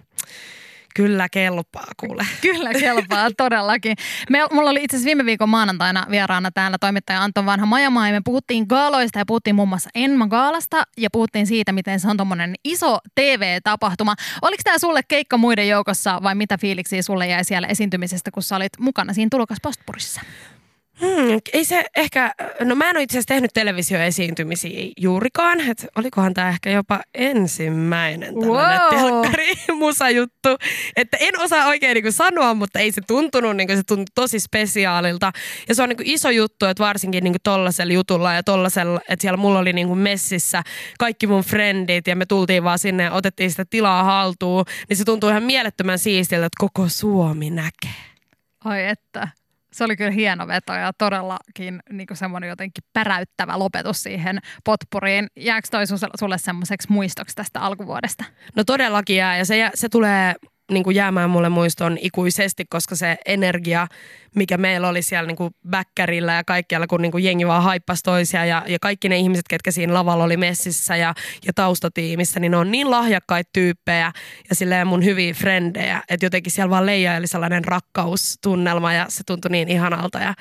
kyllä 0.96 1.30
kelpaa 1.30 1.88
kuule. 1.98 2.26
Kyllä 2.42 2.74
kelpaa, 2.74 3.30
todellakin. 3.38 3.96
Me, 4.30 4.40
mulla 4.52 4.70
oli 4.70 4.84
itse 4.84 4.98
asiassa 4.98 5.08
viime 5.08 5.26
viikon 5.26 5.50
maanantaina 5.50 6.06
vieraana 6.10 6.52
täällä 6.52 6.78
toimittaja 6.78 7.24
Anton 7.24 7.46
Vanha 7.46 7.66
Majamaa 7.66 8.08
ja 8.08 8.14
me 8.14 8.22
puhuttiin 8.26 8.66
gaaloista 8.70 9.20
ja 9.20 9.26
puhuttiin 9.26 9.56
muun 9.56 9.70
muassa 9.70 9.90
Enma 9.96 10.28
Gaalasta 10.28 10.84
ja 10.98 11.10
puhuttiin 11.12 11.48
siitä, 11.48 11.72
miten 11.72 12.00
se 12.00 12.08
on 12.08 12.18
tommonen 12.18 12.56
iso 12.64 13.00
TV-tapahtuma. 13.16 14.16
Oliko 14.42 14.62
tämä 14.64 14.80
sulle 14.80 15.02
keikka 15.08 15.38
muiden 15.38 15.70
joukossa 15.70 16.20
vai 16.24 16.36
mitä 16.36 16.58
fiiliksiä 16.58 17.02
sulle 17.02 17.28
jäi 17.28 17.44
siellä 17.44 17.68
esiintymisestä, 17.68 18.32
kun 18.32 18.44
sä 18.44 18.56
olit 18.56 18.72
mukana 18.80 19.14
siinä 19.14 19.30
tulokas? 19.32 19.58
Hmm, 21.02 21.40
ei 21.54 21.66
se 21.66 21.86
ehkä, 21.96 22.32
no 22.60 22.76
mä 22.76 22.90
en 22.90 22.96
ole 22.98 23.04
itse 23.04 23.14
asiassa 23.18 23.34
tehnyt 23.34 23.52
televisioesiintymisiä 23.54 24.92
juurikaan, 24.98 25.60
että 25.62 25.88
olikohan 25.96 26.34
tämä 26.34 26.50
ehkä 26.50 26.70
jopa 26.70 27.02
ensimmäinen 27.14 28.34
tällainen 28.40 28.82
Wow. 28.92 29.22
telkkari 29.22 29.54
musajuttu. 29.80 30.50
Että 30.96 31.18
en 31.20 31.40
osaa 31.40 31.68
oikein 31.68 31.96
niin 32.04 32.14
sanoa, 32.14 32.54
mutta 32.54 32.80
ei 32.80 32.92
se 32.92 33.02
tuntunut, 33.08 33.56
niin 33.58 33.70
se 33.78 33.84
tuntui 33.88 34.06
tosi 34.16 34.40
spesiaalilta. 34.40 35.32
Ja 35.70 35.76
se 35.76 35.84
on 35.84 35.90
niin 35.90 35.98
iso 36.04 36.30
juttu, 36.30 36.66
että 36.66 36.84
varsinkin 36.84 37.24
niin 37.24 37.36
tollasella 37.44 37.94
jutulla 37.94 38.34
ja 38.34 38.44
tollasella, 38.44 39.00
että 39.10 39.22
siellä 39.22 39.38
mulla 39.38 39.60
oli 39.60 39.74
niin 39.74 39.98
messissä 39.98 40.64
kaikki 41.00 41.28
mun 41.28 41.44
frendit 41.44 42.08
ja 42.08 42.16
me 42.16 42.26
tultiin 42.26 42.64
vaan 42.64 42.80
sinne 42.80 43.04
ja 43.04 43.12
otettiin 43.12 43.52
sitä 43.52 43.66
tilaa 43.70 44.04
haltuun, 44.04 44.66
niin 44.90 44.98
se 44.98 45.06
tuntuu 45.06 45.30
ihan 45.30 45.44
mielettömän 45.44 46.00
siistiltä, 46.00 46.46
että 46.46 46.58
koko 46.60 46.90
Suomi 46.90 47.50
näkee. 47.50 48.02
Ai 48.66 48.86
että. 48.88 49.28
Se 49.74 49.84
oli 49.84 49.96
kyllä 49.96 50.12
hieno 50.12 50.48
veto 50.48 50.74
ja 50.74 50.92
todellakin 50.98 51.80
niin 51.92 52.08
semmoinen 52.14 52.48
jotenkin 52.48 52.84
päräyttävä 52.94 53.60
lopetus 53.60 54.04
siihen 54.04 54.40
potpuriin. 54.64 55.28
Jääkö 55.40 55.68
toi 55.72 55.88
sulle, 56.20 56.38
semmoiseksi 56.38 56.92
muistoksi 56.92 57.36
tästä 57.36 57.60
alkuvuodesta? 57.60 58.24
No 58.56 58.64
todellakin 58.64 59.16
jää 59.16 59.38
ja 59.38 59.46
se, 59.46 59.72
se 59.76 59.90
tulee 59.90 60.36
niin 60.72 60.84
kuin 60.84 60.96
jäämään 60.96 61.30
mulle 61.30 61.50
muistoon 61.50 61.98
ikuisesti, 62.02 62.66
koska 62.70 62.96
se 62.96 63.18
energia, 63.26 63.88
mikä 64.36 64.58
meillä 64.58 64.88
oli 64.88 65.02
siellä 65.02 65.28
niin 65.28 65.38
kuin 65.38 65.54
ja 66.36 66.44
kaikkialla, 66.46 66.88
kun 66.88 67.02
niin 67.02 67.12
kuin 67.12 67.24
jengi 67.24 67.48
vaan 67.48 67.64
haippasi 67.64 68.04
toisia 68.04 68.46
ja, 68.46 68.64
ja 68.68 68.80
kaikki 68.80 69.10
ne 69.10 69.18
ihmiset, 69.18 69.48
ketkä 69.50 69.72
siinä 69.72 69.94
lavalla 69.94 70.24
oli 70.24 70.38
messissä 70.38 70.96
ja, 70.96 71.14
ja 71.46 71.54
taustatiimissä, 71.54 72.40
niin 72.40 72.52
ne 72.52 72.58
on 72.58 72.72
niin 72.72 72.92
lahjakkaita 72.92 73.50
tyyppejä 73.54 74.12
ja 74.50 74.56
silleen 74.56 74.88
mun 74.88 75.06
hyviä 75.06 75.34
frendejä, 75.34 76.04
että 76.10 76.26
jotenkin 76.26 76.52
siellä 76.52 76.70
vaan 76.70 76.86
leijaili 76.86 77.28
sellainen 77.28 77.66
rakkaustunnelma 77.66 78.94
ja 78.94 79.06
se 79.10 79.24
tuntui 79.24 79.52
niin 79.52 79.70
ihanalta 79.70 80.20
ja 80.20 80.34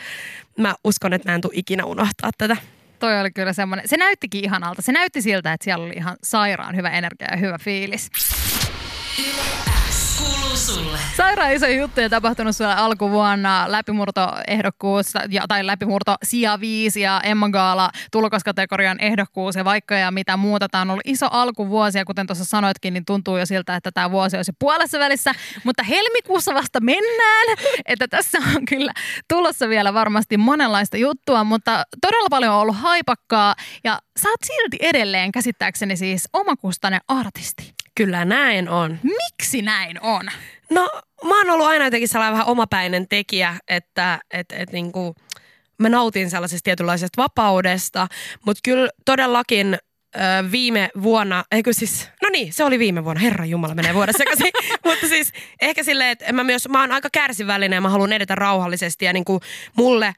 mä 0.59 0.75
uskon, 0.85 1.13
että 1.13 1.29
mä 1.29 1.35
en 1.35 1.41
tule 1.41 1.53
ikinä 1.57 1.85
unohtaa 1.85 2.31
tätä. 2.39 2.57
Toi 2.99 3.21
oli 3.21 3.31
kyllä 3.31 3.53
semmoinen, 3.53 3.89
se 3.89 3.97
näyttikin 3.97 4.45
ihanalta. 4.45 4.83
Se 4.83 4.93
näytti 4.93 5.23
siltä, 5.23 5.53
että 5.53 5.65
siellä 5.65 5.85
oli 5.85 5.95
ihan 5.97 6.17
sairaan 6.23 6.77
hyvä 6.77 6.91
energia 6.91 7.29
ja 7.31 7.37
hyvä 7.37 7.59
fiilis. 7.59 8.11
Sulle. 10.55 10.99
Sairaan 11.17 11.53
iso 11.53 11.67
juttu 11.67 12.01
ja 12.01 12.11
tapahtunut 12.11 12.57
sulla 12.57 12.75
alkuvuonna 12.75 13.65
läpimurtoehdokkuus 13.69 15.07
ja, 15.29 15.45
tai 15.49 15.67
läpimurto 15.67 16.15
Sia 16.23 16.61
5 16.61 17.01
ja 17.01 17.21
Emma 17.25 17.49
Gaala 17.49 17.91
tulokaskategorian 18.13 19.01
ehdokkuus 19.01 19.57
ja 19.57 19.65
vaikka 19.65 19.95
ja 19.95 20.11
mitä 20.11 20.37
muuta. 20.37 20.69
Tämä 20.69 20.83
on 20.83 20.91
ollut 20.91 21.03
iso 21.07 21.27
alkuvuosi 21.31 21.99
ja 21.99 22.05
kuten 22.05 22.27
tuossa 22.27 22.45
sanoitkin, 22.45 22.95
niin 22.95 23.05
tuntuu 23.05 23.37
jo 23.37 23.47
siltä, 23.47 23.77
että 23.77 23.91
tämä 23.93 24.11
vuosi 24.11 24.37
olisi 24.37 24.53
puolessa 24.59 24.99
välissä, 24.99 25.33
mutta 25.65 25.83
helmikuussa 25.83 26.55
vasta 26.55 26.81
mennään, 26.81 27.57
että 27.87 28.09
tässä 28.09 28.39
on 28.57 28.65
kyllä 28.69 28.93
tulossa 29.29 29.69
vielä 29.69 29.95
varmasti 29.95 30.37
monenlaista 30.37 30.97
juttua, 30.97 31.45
mutta 31.45 31.85
todella 32.01 32.29
paljon 32.31 32.55
on 32.55 32.61
ollut 32.61 32.77
haipakkaa 32.77 33.55
ja 33.85 33.99
sä 34.23 34.29
oot 34.29 34.41
silti 34.45 34.77
edelleen 34.81 35.33
käsittääkseni 35.33 35.97
siis 35.97 36.29
omakustainen 36.33 37.01
artisti. 37.09 37.82
Kyllä 37.95 38.25
näin 38.25 38.69
on. 38.69 38.99
Miksi 39.03 39.63
näin 39.63 40.01
on? 40.01 40.29
No 40.71 40.91
mä 41.25 41.39
oon 41.39 41.51
ollut 41.51 41.67
aina 41.67 41.85
jotenkin 41.85 42.09
sellainen 42.09 42.33
vähän 42.33 42.47
omapäinen 42.47 43.09
tekijä, 43.09 43.57
että 43.69 44.19
et, 44.31 44.47
et 44.53 44.73
niinku, 44.73 45.15
mä 45.79 45.89
nautin 45.89 46.31
sellaisesta 46.31 46.65
tietynlaisesta 46.65 47.23
vapaudesta, 47.23 48.07
mutta 48.47 48.61
kyllä 48.65 48.91
todellakin 49.05 49.75
ö, 50.17 50.19
viime 50.53 50.91
vuonna, 51.03 51.45
eikö 51.51 51.73
siis, 51.73 52.09
no 52.23 52.29
niin, 52.33 52.53
se 52.53 52.65
oli 52.65 52.79
viime 52.79 53.05
vuonna, 53.05 53.23
herra 53.23 53.45
Jumala 53.45 53.75
menee 53.75 53.95
vuodessa 53.95 54.19
sekaisin, 54.19 54.53
mutta 54.87 55.09
siis 55.09 55.33
ehkä 55.61 55.83
silleen, 55.83 56.11
että 56.11 56.33
mä 56.33 56.45
myös, 56.45 56.69
mä 56.69 56.81
oon 56.81 56.93
aika 56.93 57.09
kärsivällinen 57.13 57.77
ja 57.77 57.81
mä 57.81 57.89
haluan 57.89 58.13
edetä 58.13 58.35
rauhallisesti 58.35 59.05
ja 59.05 59.13
niinku 59.13 59.41
mulle 59.77 60.15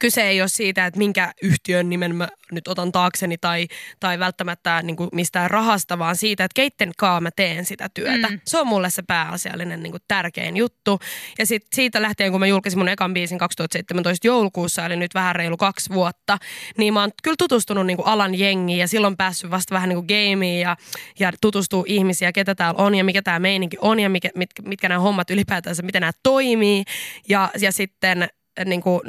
kyse 0.00 0.22
ei 0.22 0.40
ole 0.40 0.48
siitä, 0.48 0.86
että 0.86 0.98
minkä 0.98 1.32
yhtiön 1.42 1.88
nimen 1.88 2.16
mä 2.16 2.28
nyt 2.52 2.68
otan 2.68 2.92
taakseni 2.92 3.38
tai, 3.38 3.68
tai 4.00 4.18
välttämättä 4.18 4.82
niin 4.82 4.96
kuin 4.96 5.10
mistään 5.12 5.50
rahasta, 5.50 5.98
vaan 5.98 6.16
siitä, 6.16 6.44
että 6.44 6.54
keitten 6.54 6.92
kaa 6.98 7.20
mä 7.20 7.30
teen 7.36 7.64
sitä 7.64 7.88
työtä. 7.94 8.28
Mm. 8.28 8.40
Se 8.44 8.58
on 8.58 8.66
mulle 8.66 8.90
se 8.90 9.02
pääasiallinen 9.02 9.82
niin 9.82 9.90
kuin 9.90 10.02
tärkein 10.08 10.56
juttu. 10.56 10.98
Ja 11.38 11.46
sit 11.46 11.66
siitä 11.74 12.02
lähtien, 12.02 12.30
kun 12.30 12.40
mä 12.40 12.46
julkaisin 12.46 12.78
mun 12.78 12.88
ekan 12.88 13.14
biisin 13.14 13.38
2017 13.38 14.26
joulukuussa, 14.26 14.86
eli 14.86 14.96
nyt 14.96 15.14
vähän 15.14 15.36
reilu 15.36 15.56
kaksi 15.56 15.90
vuotta, 15.94 16.38
niin 16.78 16.94
mä 16.94 17.00
oon 17.00 17.10
kyllä 17.22 17.36
tutustunut 17.38 17.86
niin 17.86 17.96
kuin 17.96 18.08
alan 18.08 18.34
jengiin 18.34 18.78
ja 18.78 18.88
silloin 18.88 19.16
päässyt 19.16 19.50
vasta 19.50 19.74
vähän 19.74 19.88
niin 19.88 19.96
kuin 19.96 20.06
gameiin 20.06 20.60
ja, 20.60 20.76
ja 21.18 21.32
tutustuu 21.40 21.84
ihmisiä, 21.88 22.32
ketä 22.32 22.54
täällä 22.54 22.84
on 22.84 22.94
ja 22.94 23.04
mikä 23.04 23.22
tämä 23.22 23.38
meininki 23.38 23.76
on 23.80 24.00
ja 24.00 24.10
mikä, 24.10 24.30
mit, 24.34 24.50
mitkä 24.62 24.88
nämä 24.88 25.00
hommat 25.00 25.30
ylipäätänsä, 25.30 25.82
miten 25.82 26.00
nämä 26.00 26.12
toimii. 26.22 26.84
Ja, 27.28 27.50
ja 27.60 27.72
sitten 27.72 28.28
niin 28.64 28.82
kuin, 28.82 29.00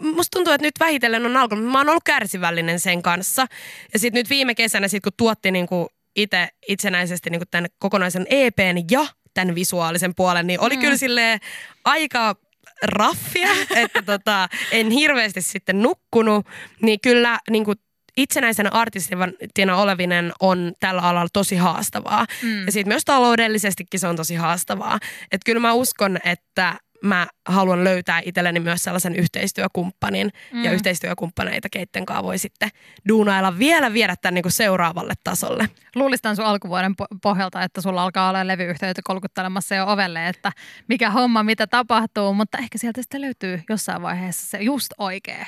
musta 0.00 0.36
tuntuu, 0.36 0.52
että 0.52 0.66
nyt 0.66 0.80
vähitellen 0.80 1.26
on 1.26 1.36
alkanut. 1.36 1.64
Mä 1.64 1.78
oon 1.78 1.88
ollut 1.88 2.04
kärsivällinen 2.04 2.80
sen 2.80 3.02
kanssa. 3.02 3.46
Ja 3.92 3.98
sitten 3.98 4.20
nyt 4.20 4.30
viime 4.30 4.54
kesänä, 4.54 4.88
sit 4.88 5.02
kun 5.02 5.12
tuotti 5.16 5.50
niin 5.50 5.66
kuin 5.66 5.86
itse 6.16 6.48
itsenäisesti 6.68 7.30
niin 7.30 7.40
kuin 7.40 7.48
tämän 7.50 7.70
kokonaisen 7.78 8.26
EPn 8.30 8.76
ja 8.90 9.06
tämän 9.34 9.54
visuaalisen 9.54 10.14
puolen, 10.14 10.46
niin 10.46 10.60
oli 10.60 10.76
mm. 10.76 10.80
kyllä 10.80 10.96
silleen 10.96 11.40
aika 11.84 12.36
raffia, 12.82 13.48
että 13.76 14.02
tota, 14.02 14.48
en 14.72 14.90
hirveästi 14.90 15.42
sitten 15.42 15.82
nukkunut, 15.82 16.46
niin 16.82 17.00
kyllä 17.00 17.38
niin 17.50 17.64
kuin 17.64 17.76
itsenäisenä 18.16 18.70
artistina 18.72 19.76
olevinen 19.76 20.32
on 20.40 20.72
tällä 20.80 21.02
alalla 21.02 21.28
tosi 21.32 21.56
haastavaa. 21.56 22.26
Mm. 22.42 22.66
Ja 22.66 22.72
sitten 22.72 22.90
myös 22.90 23.04
taloudellisestikin 23.04 24.00
se 24.00 24.06
on 24.06 24.16
tosi 24.16 24.34
haastavaa. 24.34 24.98
Että 25.22 25.44
kyllä 25.44 25.60
mä 25.60 25.72
uskon, 25.72 26.18
että 26.24 26.74
mä 27.02 27.26
haluan 27.48 27.84
löytää 27.84 28.22
itselleni 28.24 28.60
myös 28.60 28.84
sellaisen 28.84 29.16
yhteistyökumppanin 29.16 30.32
mm. 30.52 30.64
ja 30.64 30.72
yhteistyökumppaneita, 30.72 31.68
keitten 31.68 32.06
kanssa 32.06 32.22
voi 32.22 32.38
sitten 32.38 32.68
duunailla 33.08 33.58
vielä 33.58 33.92
viedä 33.92 34.16
tämän 34.16 34.34
niin 34.34 34.42
kuin 34.42 34.52
seuraavalle 34.52 35.14
tasolle. 35.24 35.68
Luulistan 35.96 36.36
sun 36.36 36.44
alkuvuoden 36.44 36.94
pohjalta, 37.22 37.62
että 37.62 37.80
sulla 37.80 38.02
alkaa 38.02 38.28
olla 38.28 38.46
levyyhtiöitä 38.46 39.00
kolkuttelemassa 39.04 39.74
jo 39.74 39.86
ovelle, 39.86 40.28
että 40.28 40.52
mikä 40.88 41.10
homma, 41.10 41.42
mitä 41.42 41.66
tapahtuu, 41.66 42.34
mutta 42.34 42.58
ehkä 42.58 42.78
sieltä 42.78 43.02
sitten 43.02 43.20
löytyy 43.20 43.62
jossain 43.68 44.02
vaiheessa 44.02 44.46
se 44.46 44.58
just 44.58 44.92
oikea. 44.98 45.46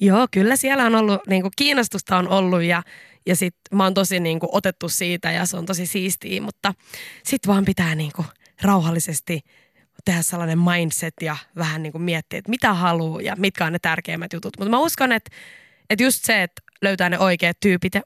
Joo, 0.00 0.26
kyllä 0.30 0.56
siellä 0.56 0.84
on 0.84 0.94
ollut, 0.94 1.20
niin 1.26 1.42
kuin 1.42 1.52
kiinnostusta 1.56 2.16
on 2.16 2.28
ollut 2.28 2.62
ja 2.62 2.82
ja 3.26 3.36
sit 3.36 3.54
mä 3.72 3.84
oon 3.84 3.94
tosi 3.94 4.20
niin 4.20 4.40
kuin, 4.40 4.50
otettu 4.52 4.88
siitä 4.88 5.32
ja 5.32 5.46
se 5.46 5.56
on 5.56 5.66
tosi 5.66 5.86
siistiä, 5.86 6.42
mutta 6.42 6.74
sit 7.24 7.46
vaan 7.46 7.64
pitää 7.64 7.94
niin 7.94 8.12
kuin, 8.16 8.26
rauhallisesti– 8.62 9.40
tehdä 10.04 10.22
sellainen 10.22 10.58
mindset 10.58 11.14
ja 11.20 11.36
vähän 11.56 11.82
niin 11.82 11.92
kuin 11.92 12.02
miettiä, 12.02 12.38
että 12.38 12.50
mitä 12.50 12.74
haluaa 12.74 13.20
ja 13.20 13.36
mitkä 13.36 13.66
on 13.66 13.72
ne 13.72 13.78
tärkeimmät 13.78 14.32
jutut. 14.32 14.52
Mutta 14.58 14.70
mä 14.70 14.78
uskon, 14.78 15.12
että, 15.12 15.30
että 15.90 16.02
just 16.02 16.24
se, 16.24 16.42
että 16.42 16.62
löytää 16.82 17.10
ne 17.10 17.18
oikeat 17.18 17.60
tyypit 17.60 17.94
ja 17.94 18.02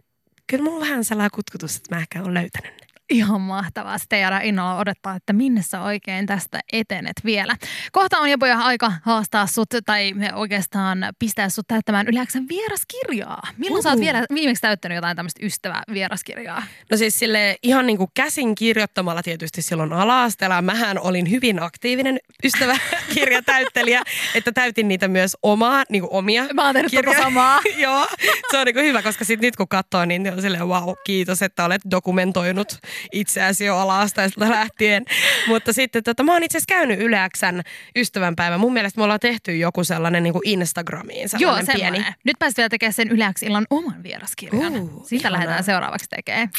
kyllä 0.47 0.65
mulla 0.65 0.77
on 0.77 0.89
vähän 0.89 1.05
sellainen 1.05 1.31
kutkutus, 1.35 1.77
että 1.77 1.95
mä 1.95 2.01
ehkä 2.01 2.23
olen 2.23 2.35
löytänyt 2.35 2.81
ne. 2.81 2.86
Ihan 3.11 3.41
mahtavaa. 3.41 3.99
Sitten 3.99 4.21
jäädään 4.21 4.45
innolla 4.45 4.79
odottaa, 4.79 5.17
että 5.17 5.33
minne 5.33 5.63
sä 5.63 5.81
oikein 5.81 6.27
tästä 6.27 6.61
etenet 6.73 7.17
vielä. 7.25 7.57
Kohta 7.93 8.19
on 8.19 8.31
jopa 8.31 8.47
aika 8.47 8.93
haastaa 9.03 9.47
sut 9.47 9.69
tai 9.87 10.13
oikeastaan 10.35 10.99
pistää 11.19 11.49
sut 11.49 11.67
täyttämään 11.69 12.09
yleensä 12.09 12.39
vieraskirjaa. 12.49 13.43
Milloin 13.57 13.79
uh. 13.79 13.83
sä 13.83 13.91
oot 13.91 14.01
vielä, 14.01 14.25
viimeksi 14.35 14.61
täyttänyt 14.61 14.97
jotain 14.97 15.17
tämmöistä 15.17 15.47
ystävää 15.47 15.83
vieraskirjaa? 15.93 16.63
No 16.91 16.97
siis 16.97 17.19
sille 17.19 17.57
ihan 17.63 17.87
niin 17.87 17.97
kuin 17.97 18.11
käsin 18.15 18.55
kirjoittamalla 18.55 19.23
tietysti 19.23 19.63
silloin 19.63 19.93
ala-asteella. 19.93 20.63
Mähän 20.63 20.99
olin 20.99 21.31
hyvin 21.31 21.63
aktiivinen 21.63 22.19
ystäväkirjatäyttelijä, 22.45 24.03
että 24.35 24.53
täytin 24.53 24.89
niitä 24.89 25.09
myös 25.09 25.37
omaa, 25.43 25.85
niin 25.89 26.03
kuin 26.03 26.13
omia 26.13 26.47
Mä 26.55 26.65
oon 26.65 26.75
tehnyt 26.75 26.93
tota 26.93 27.23
samaa. 27.23 27.61
Joo, 27.77 28.07
se 28.51 28.59
on 28.59 28.67
niin 28.67 28.75
kuin 28.75 28.87
hyvä, 28.87 29.03
koska 29.03 29.25
sitten 29.25 29.47
nyt 29.47 29.57
kun 29.57 29.69
katsoo, 29.69 30.05
niin 30.05 30.33
on 30.33 30.43
silleen 30.43 30.69
wow, 30.69 30.95
kiitos, 31.05 31.43
että 31.43 31.65
olet 31.65 31.83
dokumentoinut 31.91 32.79
itseäsi 33.13 33.65
jo 33.65 33.77
ala-asteesta 33.77 34.49
lähtien. 34.51 35.05
Mutta 35.49 35.73
sitten 35.73 36.05
tota, 36.05 36.23
mä 36.23 36.33
oon 36.33 36.43
itse 36.43 36.59
asiassa 36.59 36.75
käynyt 36.75 37.01
Yleäksän 37.01 37.63
ystävänpäivä. 37.97 38.59
Mun 38.59 38.73
mielestä 38.73 39.01
me 39.01 39.05
ollaan 39.05 39.21
tehty 39.21 39.57
joku 39.57 39.85
sellainen 39.85 40.23
niin 40.23 40.33
kuin 40.33 40.43
Instagramiin 40.49 41.29
sellainen 41.29 41.67
Joo, 41.69 41.75
pieni. 41.91 42.07
Nyt 42.25 42.37
pääsit 42.39 42.57
vielä 42.57 42.69
tekemään 42.69 42.93
sen 42.93 43.09
Yleäks 43.09 43.43
illan 43.43 43.67
oman 43.71 44.03
vieraskirjan. 44.03 44.73
Uh, 44.81 45.07
Siitä 45.07 45.23
ihanaa. 45.29 45.33
lähdetään 45.33 45.65
seuraavaksi 45.65 46.07
tekemään. 46.11 46.51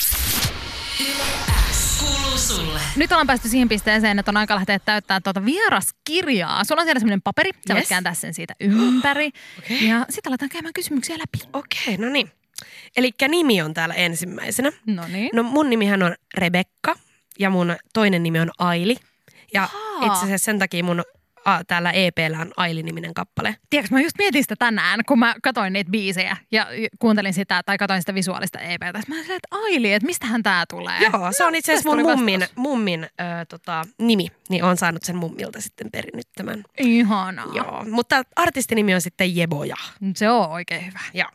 Sulle. 2.35 2.79
Nyt 2.95 3.11
ollaan 3.11 3.27
päästy 3.27 3.49
siihen 3.49 3.69
pisteeseen, 3.69 4.19
että 4.19 4.31
on 4.31 4.37
aika 4.37 4.55
lähteä 4.55 4.79
täyttää 4.79 5.21
tuota 5.21 5.45
vieraskirjaa. 5.45 6.63
Sulla 6.63 6.81
on 6.81 6.85
siellä 6.85 6.99
semmoinen 6.99 7.21
paperi, 7.21 7.49
sä 7.67 7.73
voit 7.73 7.77
Yes. 7.81 7.89
kääntää 7.89 8.13
sen 8.13 8.33
siitä 8.33 8.55
ympäri. 8.59 9.29
Okei. 9.59 9.87
Ja 9.87 10.05
sitten 10.09 10.29
aletaan 10.31 10.49
käymään 10.49 10.73
kysymyksiä 10.73 11.15
läpi. 11.17 11.49
Okei, 11.53 11.97
no 11.97 12.09
niin. 12.09 12.31
Eli 12.97 13.11
nimi 13.27 13.61
on 13.61 13.73
täällä 13.73 13.95
ensimmäisenä. 13.95 14.71
No 14.85 15.07
niin. 15.07 15.29
No 15.33 15.43
mun 15.43 15.69
nimihän 15.69 16.03
on 16.03 16.15
Rebekka 16.37 16.95
ja 17.39 17.49
mun 17.49 17.75
toinen 17.93 18.23
nimi 18.23 18.39
on 18.39 18.51
Aili. 18.59 18.95
Ja 19.53 19.63
Aa. 19.63 20.05
itse 20.05 20.25
asiassa 20.25 20.45
sen 20.45 20.59
takia 20.59 20.83
mun 20.83 21.03
a, 21.45 21.63
täällä 21.63 21.91
EPllä 21.91 22.39
on 22.39 22.51
Aili-niminen 22.57 23.13
kappale. 23.13 23.55
Tiedätkö, 23.69 23.95
mä 23.95 24.01
just 24.01 24.17
mietin 24.17 24.43
sitä 24.43 24.55
tänään, 24.59 24.99
kun 25.07 25.19
mä 25.19 25.35
katsoin 25.43 25.73
niitä 25.73 25.91
biisejä 25.91 26.37
ja 26.51 26.67
kuuntelin 26.99 27.33
sitä 27.33 27.61
tai 27.65 27.77
katsoin 27.77 28.01
sitä 28.01 28.13
visuaalista 28.13 28.59
EPtä. 28.59 28.93
Mä 29.07 29.15
silleen, 29.15 29.37
että 29.37 29.47
Aili, 29.51 29.93
että 29.93 30.05
mistähän 30.05 30.43
tää 30.43 30.65
tulee? 30.69 30.99
Joo, 30.99 31.31
se 31.31 31.45
on 31.45 31.55
itse 31.55 31.73
asiassa 31.73 31.89
mun 31.89 32.01
mummin, 32.01 32.39
vastaus. 32.39 32.57
mummin 32.57 33.03
ö, 33.03 33.45
tota, 33.49 33.85
nimi. 33.99 34.27
Niin 34.49 34.63
on 34.63 34.77
saanut 34.77 35.03
sen 35.03 35.15
mummilta 35.15 35.61
sitten 35.61 35.91
perinnyt 35.91 36.27
tämän. 36.35 36.63
Ihanaa. 36.79 37.47
Joo, 37.53 37.85
mutta 37.91 38.23
artistinimi 38.35 38.95
on 38.95 39.01
sitten 39.01 39.35
Jeboja. 39.35 39.75
Se 40.15 40.29
on 40.29 40.49
oikein 40.49 40.85
hyvä. 40.85 40.99
Joo. 41.13 41.29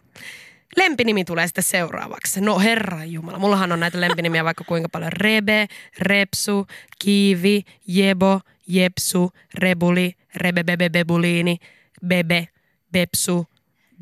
Lempinimi 0.77 1.25
tulee 1.25 1.47
sitten 1.47 1.65
seuraavaksi. 1.65 2.41
No 2.41 2.59
herra 2.59 3.05
jumala, 3.05 3.39
mullahan 3.39 3.73
on 3.73 3.81
näitä 3.81 4.01
lempinimiä 4.01 4.45
vaikka 4.45 4.65
kuinka 4.65 4.89
paljon. 4.89 5.13
Rebe, 5.13 5.69
Repsu, 5.99 6.67
Kiivi, 6.99 7.63
Jebo, 7.87 8.41
Jepsu, 8.69 9.33
Rebuli, 9.55 10.15
Rebebebebuliini, 10.37 11.59
Bebe, 12.07 12.49
Bepsu, 12.93 13.47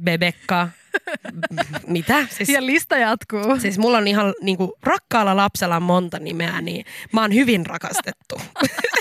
Bebekka. 0.04 0.68
Mitä? 1.86 2.26
Siis, 2.30 2.48
Ja 2.48 2.66
lista 2.66 2.96
jatkuu. 2.96 3.58
siis 3.58 3.78
mulla 3.78 3.98
on 3.98 4.08
ihan 4.08 4.34
niinku, 4.42 4.76
rakkaalla 4.82 5.36
lapsella 5.36 5.80
monta 5.80 6.18
nimeä, 6.18 6.60
niin 6.60 6.84
mä 7.12 7.20
oon 7.20 7.34
hyvin 7.34 7.66
rakastettu. 7.66 8.40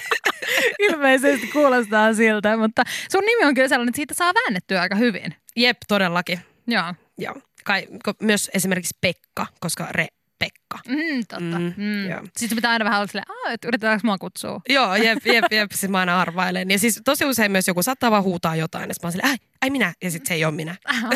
Ilmeisesti 0.80 1.48
kuulostaa 1.48 2.14
siltä, 2.14 2.58
mutta 2.58 2.84
sun 3.12 3.24
nimi 3.26 3.46
on 3.46 3.54
kyllä 3.54 3.68
sellainen, 3.68 3.90
että 3.90 3.96
siitä 3.96 4.14
saa 4.14 4.34
väännettyä 4.34 4.82
aika 4.82 4.96
hyvin. 4.96 5.36
Jep, 5.56 5.78
todellakin. 5.88 6.40
Joo. 6.68 6.94
Joo. 7.18 7.36
Kai, 7.66 7.88
myös 8.22 8.52
esimerkiksi 8.54 8.98
Pekka, 9.02 9.46
koska 9.60 9.88
Re, 9.92 10.08
Pekka. 10.40 10.80
Mm, 10.88 11.20
totta. 11.28 11.60
Mm, 11.60 11.74
Mm, 11.78 12.10
joo. 12.10 12.22
Sitten 12.38 12.56
pitää 12.56 12.72
aina 12.72 12.86
vähän 12.86 13.00
olla 13.00 13.08
silleen, 13.08 13.26
"Aa, 13.46 13.52
että 13.52 13.68
yritetäänkö 13.68 14.02
mua 14.08 14.18
kutsua. 14.18 14.62
Joo, 14.70 14.96
jep, 14.96 15.26
jep, 15.34 15.46
jep. 15.52 15.72
Siis 15.74 15.92
mä 15.92 16.00
aina 16.00 16.22
arvailen. 16.22 16.72
Ja 16.72 16.80
siis 16.80 17.02
tosi 17.06 17.26
usein 17.26 17.52
myös 17.52 17.68
joku 17.68 17.84
saattaa 17.84 18.12
vaan 18.12 18.24
huutaa 18.24 18.56
jotain. 18.56 18.88
Ja 18.88 18.94
sit 18.94 19.04
mä 19.04 19.08
oon 19.08 19.12
silleen, 19.12 19.30
ai, 19.30 19.36
ai 19.62 19.70
minä. 19.70 19.94
Ja 20.04 20.12
sitten 20.12 20.28
se 20.28 20.34
ei 20.34 20.46
ole 20.46 20.54
minä. 20.54 20.76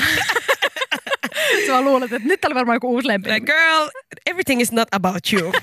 Sä 1.67 1.71
vaan 1.71 1.85
luulet, 1.85 2.13
että 2.13 2.27
nyt 2.27 2.41
täällä 2.41 2.55
varmaan 2.55 2.75
joku 2.75 2.93
uusi 2.93 3.07
lempi. 3.07 3.29
Like, 3.29 3.45
girl, 3.45 3.89
everything 4.25 4.62
is 4.62 4.71
not 4.71 4.88
about 4.91 5.33
you. 5.33 5.51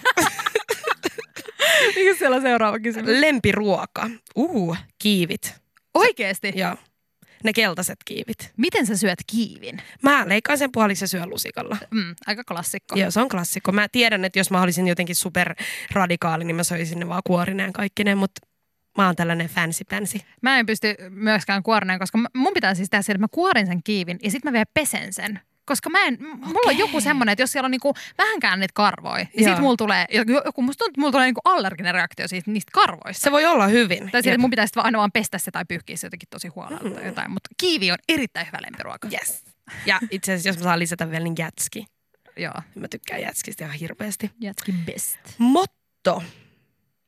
Mikä 1.96 2.14
siellä 2.18 2.36
on 2.36 2.42
seuraava 2.42 2.78
kysymys? 2.78 3.20
Lempiruoka. 3.20 4.10
Uh, 4.36 4.76
kiivit. 4.98 5.54
Oikeesti? 5.94 6.52
Joo. 6.56 6.76
Ne 7.44 7.52
keltaiset 7.52 7.98
kiivit. 8.04 8.52
Miten 8.56 8.86
sä 8.86 8.96
syöt 8.96 9.18
kiivin? 9.26 9.82
Mä 10.02 10.28
leikkaan 10.28 10.58
sen 10.58 10.72
puoliksi 10.72 11.04
ja 11.04 11.08
syön 11.08 11.30
lusikalla. 11.30 11.76
Mm, 11.90 12.14
aika 12.26 12.44
klassikko. 12.44 12.98
Joo, 12.98 13.10
se 13.10 13.20
on 13.20 13.28
klassikko. 13.28 13.72
Mä 13.72 13.88
tiedän, 13.88 14.24
että 14.24 14.38
jos 14.38 14.50
mä 14.50 14.62
olisin 14.62 14.88
jotenkin 14.88 15.16
superradikaali, 15.16 16.44
niin 16.44 16.56
mä 16.56 16.64
söisin 16.64 16.98
ne 16.98 17.08
vaan 17.08 17.22
kuorineen 17.26 17.72
kaikkineen, 17.72 18.18
mutta 18.18 18.46
mä 18.98 19.06
oon 19.06 19.16
tällainen 19.16 19.48
fancy 19.48 19.84
pänsi. 19.84 20.24
Mä 20.42 20.58
en 20.58 20.66
pysty 20.66 20.96
myöskään 21.10 21.62
kuorineen, 21.62 21.98
koska 21.98 22.18
mun 22.34 22.54
pitää 22.54 22.74
siis 22.74 22.90
tehdä 22.90 23.02
se, 23.02 23.12
että 23.12 23.20
mä 23.20 23.28
kuorin 23.30 23.66
sen 23.66 23.82
kiivin 23.82 24.18
ja 24.22 24.30
sitten 24.30 24.50
mä 24.50 24.52
vielä 24.52 24.70
pesen 24.74 25.12
sen. 25.12 25.40
Koska 25.70 25.90
mä 25.90 26.04
en, 26.04 26.18
mulla 26.20 26.70
on 26.70 26.78
joku 26.78 27.00
semmoinen, 27.00 27.32
että 27.32 27.42
jos 27.42 27.52
siellä 27.52 27.66
on 27.66 27.70
niinku 27.70 27.94
vähänkään 28.18 28.60
niitä 28.60 28.72
karvoja, 28.74 29.24
niin 29.24 29.46
Joo. 29.46 29.54
sit 29.54 29.62
mulla 29.62 29.76
tulee, 29.76 30.06
joku, 30.44 30.62
musta 30.62 30.78
tuntuu, 30.78 30.90
että 30.90 31.00
mulla 31.00 31.12
tulee 31.12 31.26
niinku 31.26 31.40
allerginen 31.44 31.94
reaktio 31.94 32.28
siitä, 32.28 32.50
niistä 32.50 32.70
karvoista. 32.74 33.22
Se 33.22 33.32
voi 33.32 33.46
olla 33.46 33.66
hyvin. 33.66 34.10
Tai 34.10 34.22
siitä, 34.22 34.34
että 34.34 34.40
mun 34.40 34.50
pitäisi 34.50 34.72
aina 34.76 34.98
vaan 34.98 35.12
pestä 35.12 35.38
se 35.38 35.50
tai 35.50 35.64
pyyhkiä 35.68 35.96
se 35.96 36.06
jotenkin 36.06 36.28
tosi 36.30 36.48
huolella 36.48 36.90
tai 36.90 37.06
jotain. 37.06 37.30
Mutta 37.30 37.50
kiivi 37.56 37.92
on 37.92 37.98
erittäin 38.08 38.46
hyvä 38.46 38.58
lempiruoka. 38.62 39.08
Yes. 39.12 39.44
Ja 39.86 40.00
itse 40.10 40.32
asiassa, 40.32 40.48
jos 40.48 40.56
mä 40.56 40.62
saan 40.62 40.78
lisätä 40.78 41.10
vielä, 41.10 41.24
niin 41.24 41.34
jätski. 41.38 41.86
Joo. 42.36 42.54
Mä 42.74 42.88
tykkään 42.88 43.20
jätskistä 43.20 43.64
ihan 43.64 43.76
hirveästi. 43.76 44.30
Jätkin 44.40 44.74
best. 44.86 45.18
Motto. 45.38 46.22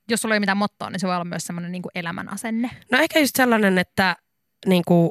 Jos 0.08 0.22
sulla 0.22 0.34
ei 0.34 0.36
ole 0.36 0.40
mitään 0.40 0.56
mottoa, 0.56 0.90
niin 0.90 1.00
se 1.00 1.06
voi 1.06 1.14
olla 1.14 1.24
myös 1.24 1.44
semmoinen 1.44 1.72
niinku 1.72 1.88
elämän 1.94 2.32
asenne. 2.32 2.70
No 2.90 2.98
ehkä 2.98 3.18
just 3.18 3.36
sellainen, 3.36 3.78
että 3.78 4.16
niin 4.66 4.82
kuin 4.86 5.10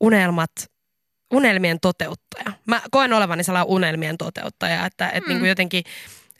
unelmat, 0.00 0.50
unelmien 1.32 1.80
toteuttaja. 1.80 2.52
Mä 2.66 2.82
koen 2.90 3.12
olevani 3.12 3.44
sellainen 3.44 3.70
unelmien 3.70 4.18
toteuttaja, 4.18 4.86
että, 4.86 5.12
Mm. 5.14 5.28
niin 5.28 5.38
kuin 5.38 5.48
jotenkin 5.48 5.84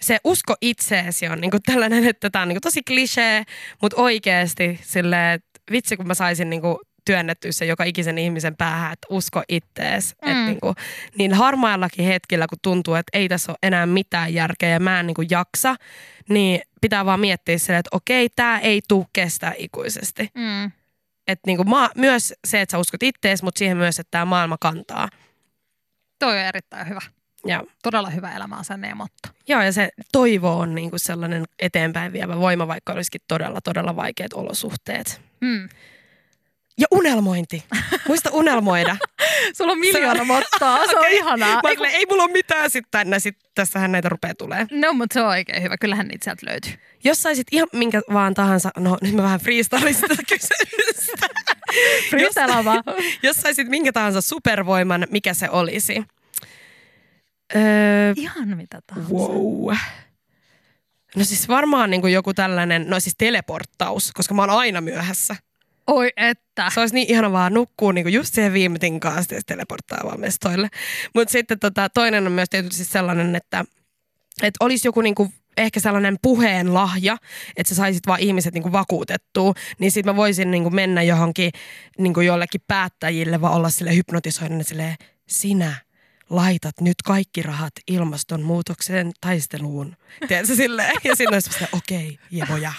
se 0.01 0.19
usko 0.25 0.55
itseesi 0.61 1.29
on 1.29 1.41
niin 1.41 1.51
kuin 1.51 1.63
tällainen, 1.63 2.05
että 2.09 2.31
tämä 2.31 2.43
on 2.43 2.49
niin 2.49 2.55
kuin 2.57 2.63
tosi 2.63 2.83
klisee, 2.83 3.43
mutta 3.83 3.97
oikeasti 4.03 4.81
silleen, 4.83 5.35
että 5.35 5.61
vitsi 5.73 5.97
kun 5.97 6.07
mä 6.07 6.15
saisin 6.15 6.51
niin 6.51 6.61
kuin 6.63 6.79
työnnettyä 7.05 7.53
se 7.53 7.65
joka 7.65 7.85
ikisen 7.85 8.19
ihmisen 8.19 8.57
päähän, 8.57 8.93
että 8.93 9.07
usko 9.11 9.43
ittees. 9.49 10.15
Mm. 10.25 10.31
Että 10.31 10.45
niin, 10.45 10.61
kuin, 10.61 10.75
niin 11.19 11.35
harmaillakin 11.35 12.05
hetkillä, 12.05 12.47
kun 12.47 12.59
tuntuu, 12.63 12.95
että 12.95 13.19
ei 13.19 13.29
tässä 13.29 13.53
ole 13.53 13.59
enää 13.63 13.87
mitään 13.87 14.35
järkeä 14.35 14.69
ja 14.69 14.81
mä 14.81 15.01
en 15.01 15.07
niin 15.07 15.15
kuin 15.15 15.29
jaksa, 15.31 15.77
niin 16.29 16.61
pitää 16.81 17.05
vaan 17.05 17.21
miettiä 17.21 17.59
silleen, 17.59 17.81
että 17.81 17.97
okei, 17.97 18.29
tämä 18.37 18.59
ei 18.59 18.81
tule 18.89 19.07
kestää 19.13 19.53
ikuisesti. 19.59 20.31
Mm. 20.35 20.71
Että 21.29 21.43
niinku 21.47 21.65
maa, 21.65 21.91
myös 21.97 22.35
se, 22.47 22.61
että 22.61 22.71
sä 22.71 22.79
uskot 22.79 23.03
ittees, 23.03 23.43
mutta 23.43 23.59
siihen 23.59 23.77
myös, 23.77 23.99
että 23.99 24.11
tämä 24.11 24.25
maailma 24.25 24.57
kantaa. 24.61 25.09
Toi 26.19 26.33
on 26.33 26.45
erittäin 26.45 26.89
hyvä. 26.89 27.01
Ja, 27.47 27.65
Todella 27.83 28.11
hyvä 28.11 28.37
elämäasenne 28.37 28.89
ja 28.89 28.95
motto. 28.95 29.29
joo, 29.49 29.63
ja 29.63 29.73
se 29.73 29.89
toivo 30.13 30.59
on 30.59 30.75
niinku 30.75 30.99
sellainen 30.99 31.45
eteenpäin 31.59 32.13
vievä 32.13 32.37
voima, 32.41 32.69
vaikka 32.69 32.93
olisikin 32.93 33.21
todella, 33.29 33.61
todella 33.61 33.97
vaikeat 33.97 34.33
olosuhteet. 34.33 35.21
Mm. 35.41 35.69
Ja 36.79 36.87
unelmointi. 36.91 37.65
Muista 38.09 38.31
unelmoida. 38.33 38.97
Sulla 39.57 39.73
on 39.73 39.79
miljoona 39.79 40.25
mottoa, 40.25 40.77
se 40.87 40.97
on 40.97 40.99
Okei. 41.05 41.17
ihanaa. 41.17 41.61
Mä 41.63 41.69
Ei, 41.89 41.95
ei, 41.97 42.07
mulla 42.11 42.23
ole 42.23 42.33
mitään 42.33 42.71
sitten 42.71 42.91
tänne, 42.91 43.19
sit 43.19 43.37
tässähän 43.55 43.93
näitä 43.93 44.09
rupeaa 44.09 44.35
tulee. 44.35 44.67
No, 44.71 44.93
mutta 44.93 45.15
se 45.15 45.21
on 45.21 45.29
oikein 45.29 45.63
hyvä. 45.63 45.77
Kyllähän 45.77 46.09
niitä 46.09 46.25
sieltä 46.25 46.47
löytyy. 46.47 46.73
Jos 47.05 47.23
saisit 47.23 47.47
ihan 47.53 47.69
minkä 47.73 48.01
vaan 48.13 48.35
tahansa, 48.35 48.71
no 48.77 48.99
nyt 49.03 49.15
mä 49.15 49.23
vähän 49.23 49.41
freestylisin 49.41 50.09
tätä 50.09 50.23
kysymystä. 50.33 51.27
Freestyle 52.11 52.65
vaan. 52.65 52.83
Jos 53.23 53.37
saisit 53.37 53.69
minkä 53.69 53.93
tahansa 53.93 54.21
supervoiman, 54.21 55.07
mikä 55.11 55.35
se 55.35 55.51
olisi? 55.51 56.05
Öö, 57.57 58.13
Ihan 58.17 58.49
mitä 58.57 58.81
tahansa. 58.87 59.11
Wow. 59.15 59.75
No 61.17 61.25
siis 61.25 61.49
varmaan 61.49 61.91
niin 61.91 62.01
kuin 62.01 62.13
joku 62.13 62.35
tällainen, 62.35 62.91
no 62.91 63.01
siis 63.01 63.15
teleporttaus, 63.19 64.13
koska 64.13 64.35
mä 64.35 64.43
oon 64.43 64.51
aina 64.51 64.81
myöhässä. 64.81 65.37
Oi 65.89 66.13
että. 66.17 66.71
Se 66.75 66.81
olisi 66.81 66.95
niin 66.95 67.11
ihana 67.11 67.33
vaan 67.33 67.55
nukkuu 67.55 67.93
niin 67.93 68.13
just 68.13 68.35
siihen 68.35 68.53
viime 68.53 68.79
tinkaan 68.79 69.19
asti 69.19 69.35
ja 69.35 69.41
teleporttaa 69.47 70.01
vaan 70.05 70.21
mestoille. 70.21 70.69
Mutta 71.15 71.33
sitten 71.33 71.59
tota, 71.59 71.89
toinen 71.89 72.27
on 72.27 72.33
myös 72.33 72.49
tietysti 72.51 72.85
sellainen, 72.85 73.37
että, 73.37 73.65
että 74.43 74.65
olisi 74.65 74.89
joku 74.89 75.01
niin 75.01 75.15
kuin 75.15 75.35
ehkä 75.57 75.81
sellainen 75.81 76.17
puheen 76.23 76.75
lahja, 76.75 77.17
että 77.57 77.69
sä 77.69 77.75
saisit 77.75 78.07
vaan 78.07 78.21
ihmiset 78.21 78.55
niin 78.55 78.63
kuin 78.63 78.73
vakuutettua, 78.73 79.55
niin 79.79 79.91
sitten 79.91 80.15
mä 80.15 80.17
voisin 80.17 80.51
niin 80.51 80.63
kuin 80.63 80.75
mennä 80.75 81.03
johonkin 81.03 81.51
niin 81.99 82.15
kuin 82.15 82.27
jollekin 82.27 82.61
päättäjille, 82.67 83.41
vaan 83.41 83.55
olla 83.55 83.71
sille 83.71 83.95
hypnotisoinen 83.95 84.65
sille 84.65 84.97
sinä 85.29 85.75
laitat 86.31 86.81
nyt 86.81 87.03
kaikki 87.05 87.43
rahat 87.43 87.73
ilmastonmuutoksen 87.87 89.13
taisteluun. 89.21 89.97
Tiedätkö 90.29 90.55
silleen? 90.55 90.95
Ja 91.05 91.17
sitten 91.17 91.35
olisi 91.35 91.51
okei, 91.73 92.19
jevoja. 92.31 92.73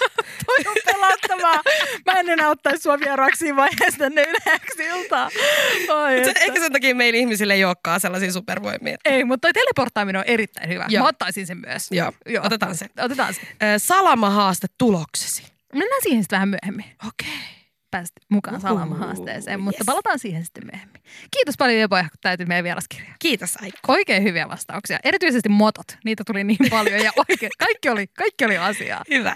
Toi 0.46 0.72
on 0.72 0.76
pelottavaa. 0.86 1.62
Mä 2.06 2.20
en 2.20 2.30
enää 2.30 2.50
ottaisi 2.50 2.82
sua 2.84 3.00
vieraaksi 3.00 3.56
vaiheessa 3.56 4.00
tänne 4.00 4.22
yleäksi 4.24 4.84
iltaa. 4.86 5.30
Oi, 5.89 6.26
Se, 6.26 6.34
ehkä 6.39 6.60
sen 6.60 6.72
takia 6.72 6.96
meillä 6.96 7.18
ihmisille 7.20 7.54
ei 7.54 7.65
olekaan 7.65 8.00
sellaisia 8.00 8.32
supervoimia. 8.32 8.98
Ei, 9.06 9.24
mutta 9.24 9.42
toi 9.42 9.54
teleporttaaminen 9.54 10.20
on 10.20 10.26
erittäin 10.28 10.70
hyvä. 10.70 10.86
Joo. 10.89 11.04
Mä 11.04 11.10
ottaisin 11.10 11.48
sen 11.48 11.58
myös. 11.68 11.89
Joo, 11.92 12.46
otetaan 12.46 12.76
se. 12.76 12.86
Otetaan 13.02 13.34
se. 13.34 13.42
Salamahaaste 13.78 14.68
tuloksesi. 14.78 15.44
Mennään 15.74 16.02
siihen 16.04 16.24
sitten 16.24 16.38
vähän 16.38 16.50
myöhemmin. 16.50 16.86
Okei. 17.08 17.39
Pääst 17.92 18.13
mukaan 18.30 18.56
Uhu, 18.56 18.62
salamahaasteeseen, 18.62 19.60
mutta 19.60 19.82
yes. 19.82 19.86
palataan 19.86 20.20
siihen 20.20 20.46
sitten 20.46 20.63
myöhemmin. 20.74 21.02
Kiitos 21.32 21.56
paljon 21.58 21.80
Jepoja, 21.80 22.04
kun 22.04 22.10
täytyy 22.22 22.46
meidän 22.46 22.63
vieraskirja. 22.63 23.13
Kiitos 23.20 23.58
Aikko. 23.62 23.94
Oikein 23.94 24.24
hyviä 24.24 24.50
vastauksia. 24.50 25.00
Erityisesti 25.04 25.50
motot. 25.50 25.86
Niitä 26.06 26.24
tuli 26.24 26.44
niin 26.44 26.70
paljon 26.70 27.00
ja 27.04 27.12
oikein, 27.30 27.52
kaikki 27.65 27.89
oli, 27.89 28.08
kaikki 28.08 28.46
oli 28.46 28.58
asiaa. 28.58 29.04
Hyvä. 29.10 29.36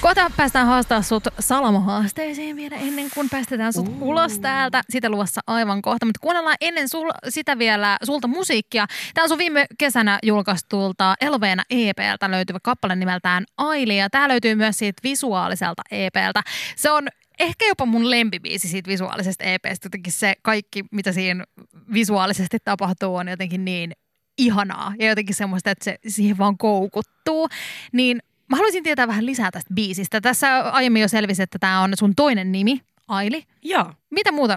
Kohta 0.00 0.30
päästään 0.36 0.66
haastaa 0.66 1.02
sut 1.02 1.24
Salamo-haasteeseen 1.40 2.56
vielä 2.56 2.76
ennen 2.76 3.10
kuin 3.14 3.30
päästetään 3.30 3.72
sut 3.72 3.88
uh. 3.88 4.02
ulos 4.02 4.38
täältä. 4.38 4.82
Sitä 4.90 5.10
luvassa 5.10 5.40
aivan 5.46 5.82
kohta, 5.82 6.06
mutta 6.06 6.20
kuunnellaan 6.20 6.56
ennen 6.60 6.88
sul, 6.88 7.10
sitä 7.28 7.58
vielä 7.58 7.96
sulta 8.02 8.28
musiikkia. 8.28 8.86
Tämä 9.14 9.22
on 9.22 9.28
sun 9.28 9.38
viime 9.38 9.66
kesänä 9.78 10.18
julkaistulta 10.22 11.14
Eloveena 11.20 11.62
EPltä 11.70 12.30
löytyvä 12.30 12.58
kappale 12.62 12.96
nimeltään 12.96 13.44
Aili 13.56 13.98
ja 13.98 14.10
tämä 14.10 14.28
löytyy 14.28 14.54
myös 14.54 14.78
siitä 14.78 15.00
visuaaliselta 15.04 15.82
EPltä. 15.90 16.42
Se 16.76 16.90
on 16.90 17.08
ehkä 17.38 17.66
jopa 17.66 17.86
mun 17.86 18.10
lempibiisi 18.10 18.68
siitä 18.68 18.90
visuaalisesta 18.90 19.44
EPstä. 19.44 19.86
Jotenkin 19.86 20.12
se 20.12 20.34
kaikki, 20.42 20.84
mitä 20.90 21.12
siinä 21.12 21.44
visuaalisesti 21.92 22.58
tapahtuu, 22.64 23.16
on 23.16 23.28
jotenkin 23.28 23.64
niin 23.64 23.92
ihanaa 24.38 24.94
ja 24.98 25.08
jotenkin 25.08 25.34
semmoista, 25.34 25.70
että 25.70 25.84
se 25.84 25.98
siihen 26.08 26.38
vaan 26.38 26.58
koukuttuu. 26.58 27.48
Niin 27.92 28.18
mä 28.50 28.56
haluaisin 28.56 28.82
tietää 28.82 29.08
vähän 29.08 29.26
lisää 29.26 29.50
tästä 29.50 29.74
biisistä. 29.74 30.20
Tässä 30.20 30.60
aiemmin 30.60 31.02
jo 31.02 31.08
selvisi, 31.08 31.42
että 31.42 31.58
tämä 31.58 31.80
on 31.82 31.92
sun 31.98 32.14
toinen 32.14 32.52
nimi, 32.52 32.80
Aili. 33.08 33.44
Joo. 33.62 33.92
Mitä 34.10 34.32
muuta? 34.32 34.56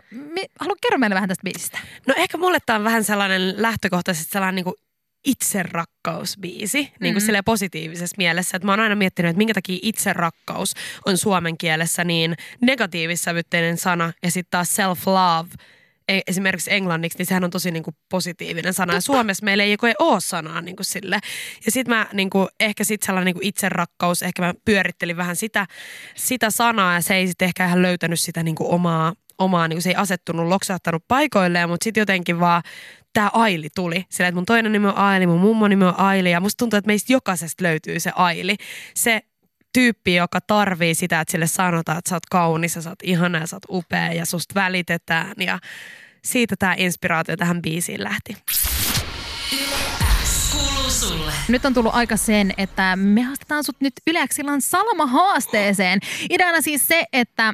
Haluan 0.60 0.78
kerro 0.82 0.98
meille 0.98 1.14
vähän 1.16 1.30
tästä 1.30 1.44
biisistä. 1.44 1.80
No 2.08 2.14
ehkä 2.18 2.38
mulle 2.38 2.58
tää 2.66 2.76
on 2.76 2.84
vähän 2.84 3.04
sellainen 3.04 3.62
lähtökohtaisesti 3.62 4.32
sellainen 4.32 4.56
niin 4.56 4.64
kuin 4.64 4.76
itserakkausbiisi, 5.26 6.78
niin 6.78 7.14
kuin 7.14 7.14
Mhm. 7.14 7.26
silleen 7.26 7.44
positiivisessa 7.44 8.16
mielessä. 8.18 8.58
Että 8.58 8.66
mä 8.66 8.72
oon 8.72 8.80
aina 8.80 8.96
miettinyt, 8.96 9.30
että 9.30 9.38
minkä 9.38 9.54
takia 9.54 9.80
itserakkaus 9.82 10.74
on 11.06 11.18
suomen 11.18 11.58
kielessä 11.58 12.04
niin 12.04 12.36
negatiivissävytteinen 12.62 13.78
sana 13.78 14.14
ja 14.24 14.32
sitten 14.32 14.52
taas 14.52 14.76
self-love 14.76 15.64
esimerkiksi 16.28 16.74
englanniksi, 16.74 17.18
niin 17.18 17.26
sehän 17.26 17.44
on 17.44 17.50
tosi 17.50 17.72
niin 17.72 17.84
kuin 17.84 17.96
positiivinen 18.10 18.74
sana. 18.74 18.94
Ja 18.94 19.02
Suomessa 19.02 19.46
meillä 19.46 19.64
ei, 19.64 19.72
ei 19.72 19.94
ole 20.00 20.20
sanaa 20.20 20.62
niin 20.62 20.76
kuin 20.76 20.86
sille. 20.86 21.20
Ja 21.66 21.72
sitten 21.72 21.96
mä 21.96 22.08
niin 22.14 22.30
kuin, 22.30 22.48
ehkä 22.60 22.84
sitten 22.84 23.06
sellainen 23.06 23.26
niin 23.26 23.36
kuin 23.36 23.48
itserakkaus, 23.48 24.22
ehkä 24.22 24.42
mä 24.42 24.54
pyörittelin 24.66 25.18
vähän 25.18 25.36
sitä, 25.36 25.68
sitä 26.16 26.50
sanaa 26.50 26.94
ja 26.94 27.02
se 27.02 27.16
ei 27.16 27.28
sitten 27.28 27.46
ehkä 27.46 27.66
ihan 27.66 27.82
löytänyt 27.82 28.20
sitä 28.20 28.44
niin 28.44 28.56
kuin 28.56 28.70
omaa, 28.70 29.14
omaa 29.38 29.68
niin 29.68 29.76
kuin 29.76 29.84
se 29.84 29.90
ei 29.90 29.96
asettunut, 29.96 30.48
loksahtanut 30.48 31.04
paikoilleen, 31.08 31.70
mutta 31.70 31.84
sitten 31.84 32.02
jotenkin 32.02 32.40
vaan 32.40 32.64
tämä 33.14 33.30
Aili 33.34 33.68
tuli. 33.76 34.06
Sillä, 34.10 34.28
että 34.28 34.36
mun 34.36 34.46
toinen 34.46 34.72
nimi 34.72 34.88
on 34.88 34.98
Aili, 34.98 35.28
mun 35.28 35.40
mummo 35.40 35.68
nimi 35.68 35.86
on 35.86 36.00
Aili 36.00 36.32
ja 36.32 36.40
musta 36.40 36.58
tuntuu, 36.58 36.78
että 36.78 36.88
meistä 36.88 37.14
jokaisesta 37.14 37.64
löytyy 37.64 38.00
se 38.00 38.12
Aili. 38.16 38.56
Se 38.96 39.22
tyyppi, 39.74 40.16
joka 40.16 40.42
tarvii 40.42 40.96
sitä, 40.96 41.22
että 41.22 41.32
sille 41.32 41.48
sanotaan, 41.48 41.98
että 41.98 42.10
sä 42.10 42.16
oot 42.16 42.26
kaunis 42.26 42.76
ja 42.76 42.82
sä 42.82 42.90
oot 42.90 43.04
ihana 43.04 43.40
ja 43.40 43.48
sä 43.48 43.56
oot 43.56 43.66
upea 43.70 44.14
ja 44.14 44.26
susta 44.26 44.56
välitetään 44.56 45.34
ja 45.38 45.60
siitä 46.24 46.56
tämä 46.60 46.76
inspiraatio 46.78 47.38
tähän 47.38 47.62
biisiin 47.62 48.04
lähti. 48.04 48.38
Sulle. 50.90 51.32
Nyt 51.48 51.66
on 51.66 51.74
tullut 51.74 51.96
aika 51.96 52.18
sen, 52.18 52.54
että 52.58 52.96
me 52.96 53.22
haastetaan 53.22 53.64
sut 53.64 53.76
nyt 53.82 53.94
Yleäksillan 54.08 54.62
Salama-haasteeseen. 54.62 56.00
Ideana 56.30 56.62
siis 56.62 56.88
se, 56.88 57.06
että 57.14 57.54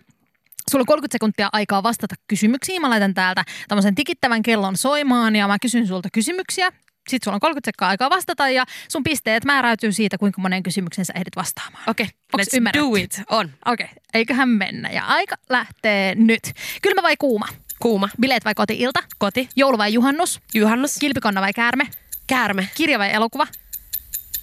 Sulla 0.71 0.81
on 0.81 0.85
30 0.85 1.15
sekuntia 1.15 1.49
aikaa 1.51 1.83
vastata 1.83 2.15
kysymyksiin. 2.27 2.81
Mä 2.81 2.89
laitan 2.89 3.13
täältä 3.13 3.43
tämmöisen 3.67 3.95
tikittävän 3.95 4.41
kellon 4.41 4.77
soimaan 4.77 5.35
ja 5.35 5.47
mä 5.47 5.57
kysyn 5.61 5.87
sulta 5.87 6.09
kysymyksiä. 6.13 6.71
Sitten 7.09 7.25
sulla 7.25 7.35
on 7.35 7.39
30 7.39 7.67
sekkaa 7.67 7.89
aikaa 7.89 8.09
vastata 8.09 8.49
ja 8.49 8.65
sun 8.87 9.03
pisteet 9.03 9.45
määräytyy 9.45 9.91
siitä, 9.91 10.17
kuinka 10.17 10.41
monen 10.41 10.63
kysymyksen 10.63 11.05
sä 11.05 11.13
ehdit 11.15 11.35
vastaamaan. 11.35 11.83
Okei, 11.87 12.05
okay, 12.33 12.45
let's 12.45 12.57
ymmärretty? 12.57 12.89
do 12.89 12.95
it. 12.95 13.21
On. 13.29 13.51
Okei, 13.65 13.85
okay. 13.85 13.97
eiköhän 14.13 14.49
mennä. 14.49 14.89
Ja 14.91 15.05
aika 15.05 15.35
lähtee 15.49 16.15
nyt. 16.15 16.53
Kylmä 16.81 17.03
vai 17.03 17.17
kuuma? 17.17 17.47
Kuuma. 17.79 18.09
Bileet 18.21 18.45
vai 18.45 18.55
koti-ilta? 18.55 19.03
Koti. 19.17 19.49
Joulu 19.55 19.77
vai 19.77 19.93
juhannus? 19.93 20.39
Juhannus. 20.53 20.97
Kilpikonna 20.99 21.41
vai 21.41 21.53
käärme? 21.53 21.87
Käärme. 22.27 22.69
Kirja 22.75 22.99
vai 22.99 23.13
elokuva? 23.13 23.47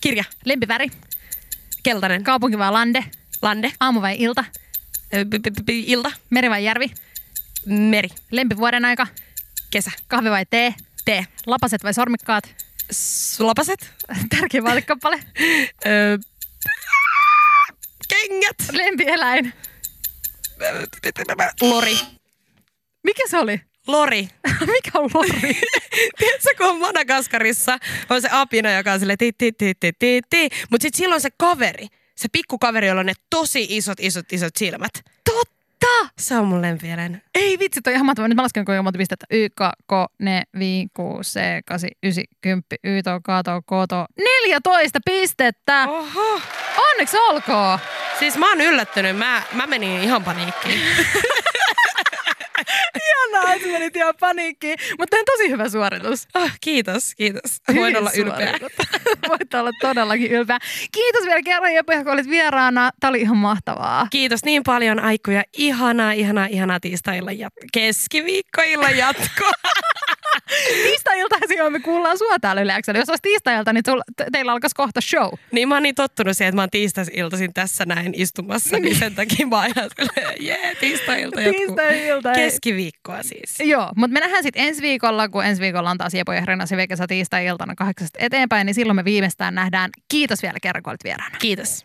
Kirja. 0.01 0.25
Lempiväri? 0.45 0.91
Keltainen. 1.83 2.25
Kaupunki 2.25 2.59
vai 2.59 2.73
lande? 2.73 3.05
Lande. 3.43 3.73
Aamu 3.81 4.01
vai 4.01 4.17
ilta? 4.19 4.45
Ilta. 5.69 6.13
Meri 6.31 6.51
vai 6.51 6.65
järvi? 6.65 6.91
Meri. 7.67 8.09
Lempivuoden 8.31 8.85
aika? 8.85 9.07
Kesä. 9.71 9.91
Kahvi 10.09 10.31
vai 10.31 10.47
tee? 10.47 10.75
Tee. 11.05 11.27
Lapaset 11.47 11.85
vai 11.85 11.95
sormikkaat? 11.95 12.45
Sulapaset. 12.91 13.93
Tärkeä 14.39 14.63
vaalikappale. 14.63 15.21
Kengät. 18.09 18.57
Lempieläin. 18.73 19.53
Lori. 21.61 21.97
Mikä 23.05 23.23
se 23.27 23.39
oli? 23.39 23.61
Lori. 23.87 24.29
Mikä 24.73 24.99
on 24.99 25.11
lori? 25.15 25.61
Tiedätkö, 26.19 26.51
kun 26.59 26.67
on 26.67 26.79
Madagaskarissa, 26.79 27.79
on 28.11 28.23
se 28.23 28.29
apina, 28.33 28.73
joka 28.73 28.93
on 28.93 29.01
sille 29.01 29.17
ti 29.17 29.33
ti 29.33 29.53
ti 29.53 29.75
ti 29.81 29.93
ti 29.99 30.21
ti. 30.31 30.49
Mutta 30.71 30.83
sitten 30.83 30.99
silloin 30.99 31.21
se 31.21 31.31
kaveri, 31.39 31.87
se 32.17 32.29
pikkukaveri, 32.33 32.87
jolla 32.87 33.01
on 33.01 33.07
ne 33.07 33.15
tosi 33.31 33.67
isot, 33.71 34.01
isot, 34.01 34.33
isot 34.33 34.57
silmät. 34.57 34.93
Totta! 35.25 35.52
Se 36.19 36.37
on 36.37 36.47
mun 36.47 36.63
lempieläin. 36.63 37.23
Ei 37.35 37.59
vitsi, 37.59 37.81
toi 37.83 37.93
ihan 37.93 38.07
mahtavaa. 38.07 38.29
Nyt 38.29 38.37
mä 38.37 38.43
lasken 38.43 38.65
kuinka 38.65 38.83
monta 38.83 38.99
pistettä. 38.99 39.27
Y, 39.31 39.49
K, 39.49 39.61
K, 39.89 39.93
ne, 40.19 40.43
vi, 40.59 40.87
ku, 40.95 41.19
C, 41.23 41.41
8, 41.65 41.91
9, 42.03 42.25
10, 42.41 42.63
Y, 42.85 43.03
to, 43.03 43.21
kato, 43.23 43.63
koto. 43.67 44.07
14 44.45 44.99
pistettä! 45.05 45.85
Oho. 45.89 46.41
Onneksi 46.91 47.17
olkoon! 47.17 47.79
Siis 48.19 48.37
mä 48.37 48.49
oon 48.49 48.61
yllättynyt. 48.61 49.17
Mä, 49.17 49.43
mä 49.53 49.67
menin 49.67 50.01
ihan 50.01 50.25
paniikkiin. 50.25 50.81
Ihanaa, 53.29 53.55
että 53.55 53.69
menit 53.69 53.97
ihan 53.97 54.15
paniikkiin. 54.21 54.79
Mutta 54.99 55.17
on 55.17 55.25
tosi 55.25 55.51
hyvä 55.51 55.69
suoritus. 55.69 56.29
Oh, 56.35 56.51
kiitos, 56.61 57.15
kiitos. 57.15 57.61
Voin 57.69 57.79
Hyvin 57.79 57.97
olla 57.97 58.11
ylpeä. 58.17 58.59
Voit 59.29 59.55
olla 59.55 59.71
todellakin 59.81 60.31
ylpeä. 60.33 60.59
Kiitos 60.93 61.25
vielä 61.25 61.43
kerran 61.43 61.75
Jeppe, 61.75 61.97
kun 62.05 62.13
olit 62.13 62.29
vieraana. 62.29 62.91
Tämä 63.01 63.09
oli 63.09 63.21
ihan 63.21 63.37
mahtavaa. 63.37 64.07
Kiitos 64.11 64.45
niin 64.45 64.63
paljon 64.63 65.01
aikuja. 65.01 65.43
Ihanaa, 65.57 66.13
ihanaa, 66.13 66.47
ihanaa 66.47 66.81
tiistailla 66.81 67.33
ja 67.33 67.49
keskiviikkoilla 67.73 68.91
jatkoa. 68.91 69.53
Tiistai-iltaisin 70.85 71.73
me 71.73 71.81
kuullaan 71.81 72.19
sua 72.19 72.39
täällä 72.39 72.63
yleensä. 72.63 72.93
Jos 72.93 73.09
olisi 73.09 73.23
tiistai-ilta, 73.23 73.73
niin 73.73 73.83
sul- 73.91 74.03
te- 74.17 74.27
teillä 74.33 74.53
alkaisi 74.53 74.75
kohta 74.77 75.01
show. 75.01 75.33
niin 75.53 75.69
mä 75.69 75.75
oon 75.75 75.83
niin 75.83 75.95
tottunut 75.95 76.37
siihen, 76.37 76.49
että 76.49 76.57
mä 76.57 76.63
oon 76.63 76.71
tiistaisiltaisin 76.71 77.55
tässä 77.55 77.85
näin 77.87 78.13
istumassa, 78.17 78.79
niin 78.79 78.99
sen 78.99 79.15
takia 79.15 79.47
mä 79.47 79.57
oon 79.57 79.67
ihan 79.77 79.91
silleen, 79.97 80.35
jee, 80.47 80.75
tiistai-ilta 80.81 81.41
jatkuu. 81.41 81.67
Tiistai-ilta. 81.67 82.33
Keskiviikkoa 82.33 83.23
siis. 83.23 83.61
Joo, 83.61 83.91
mutta 83.97 84.13
me 84.15 84.21
nähdään 84.21 84.43
sitten 84.43 84.63
ensi 84.65 84.83
viikolla, 84.83 85.29
kun 85.29 85.45
ensi 85.45 85.63
viikolla 85.63 85.91
on 85.91 85.99
taas 85.99 86.15
Jepo 86.15 86.33
ja 86.33 86.41
Hrena 86.41 86.67
Sivekesä 86.67 87.07
tiistai-iltana 87.07 87.75
kahdeksasta 87.75 88.19
eteenpäin, 88.23 88.67
niin 88.67 88.75
silloin 88.75 88.97
me 88.97 89.05
viimeistään 89.05 89.55
nähdään. 89.55 89.91
Kiitos 90.09 90.43
vielä 90.43 90.59
kerran, 90.63 90.83
kun 90.83 90.91
olit 90.91 91.05
vieraana. 91.05 91.37
Kiitos. 91.39 91.85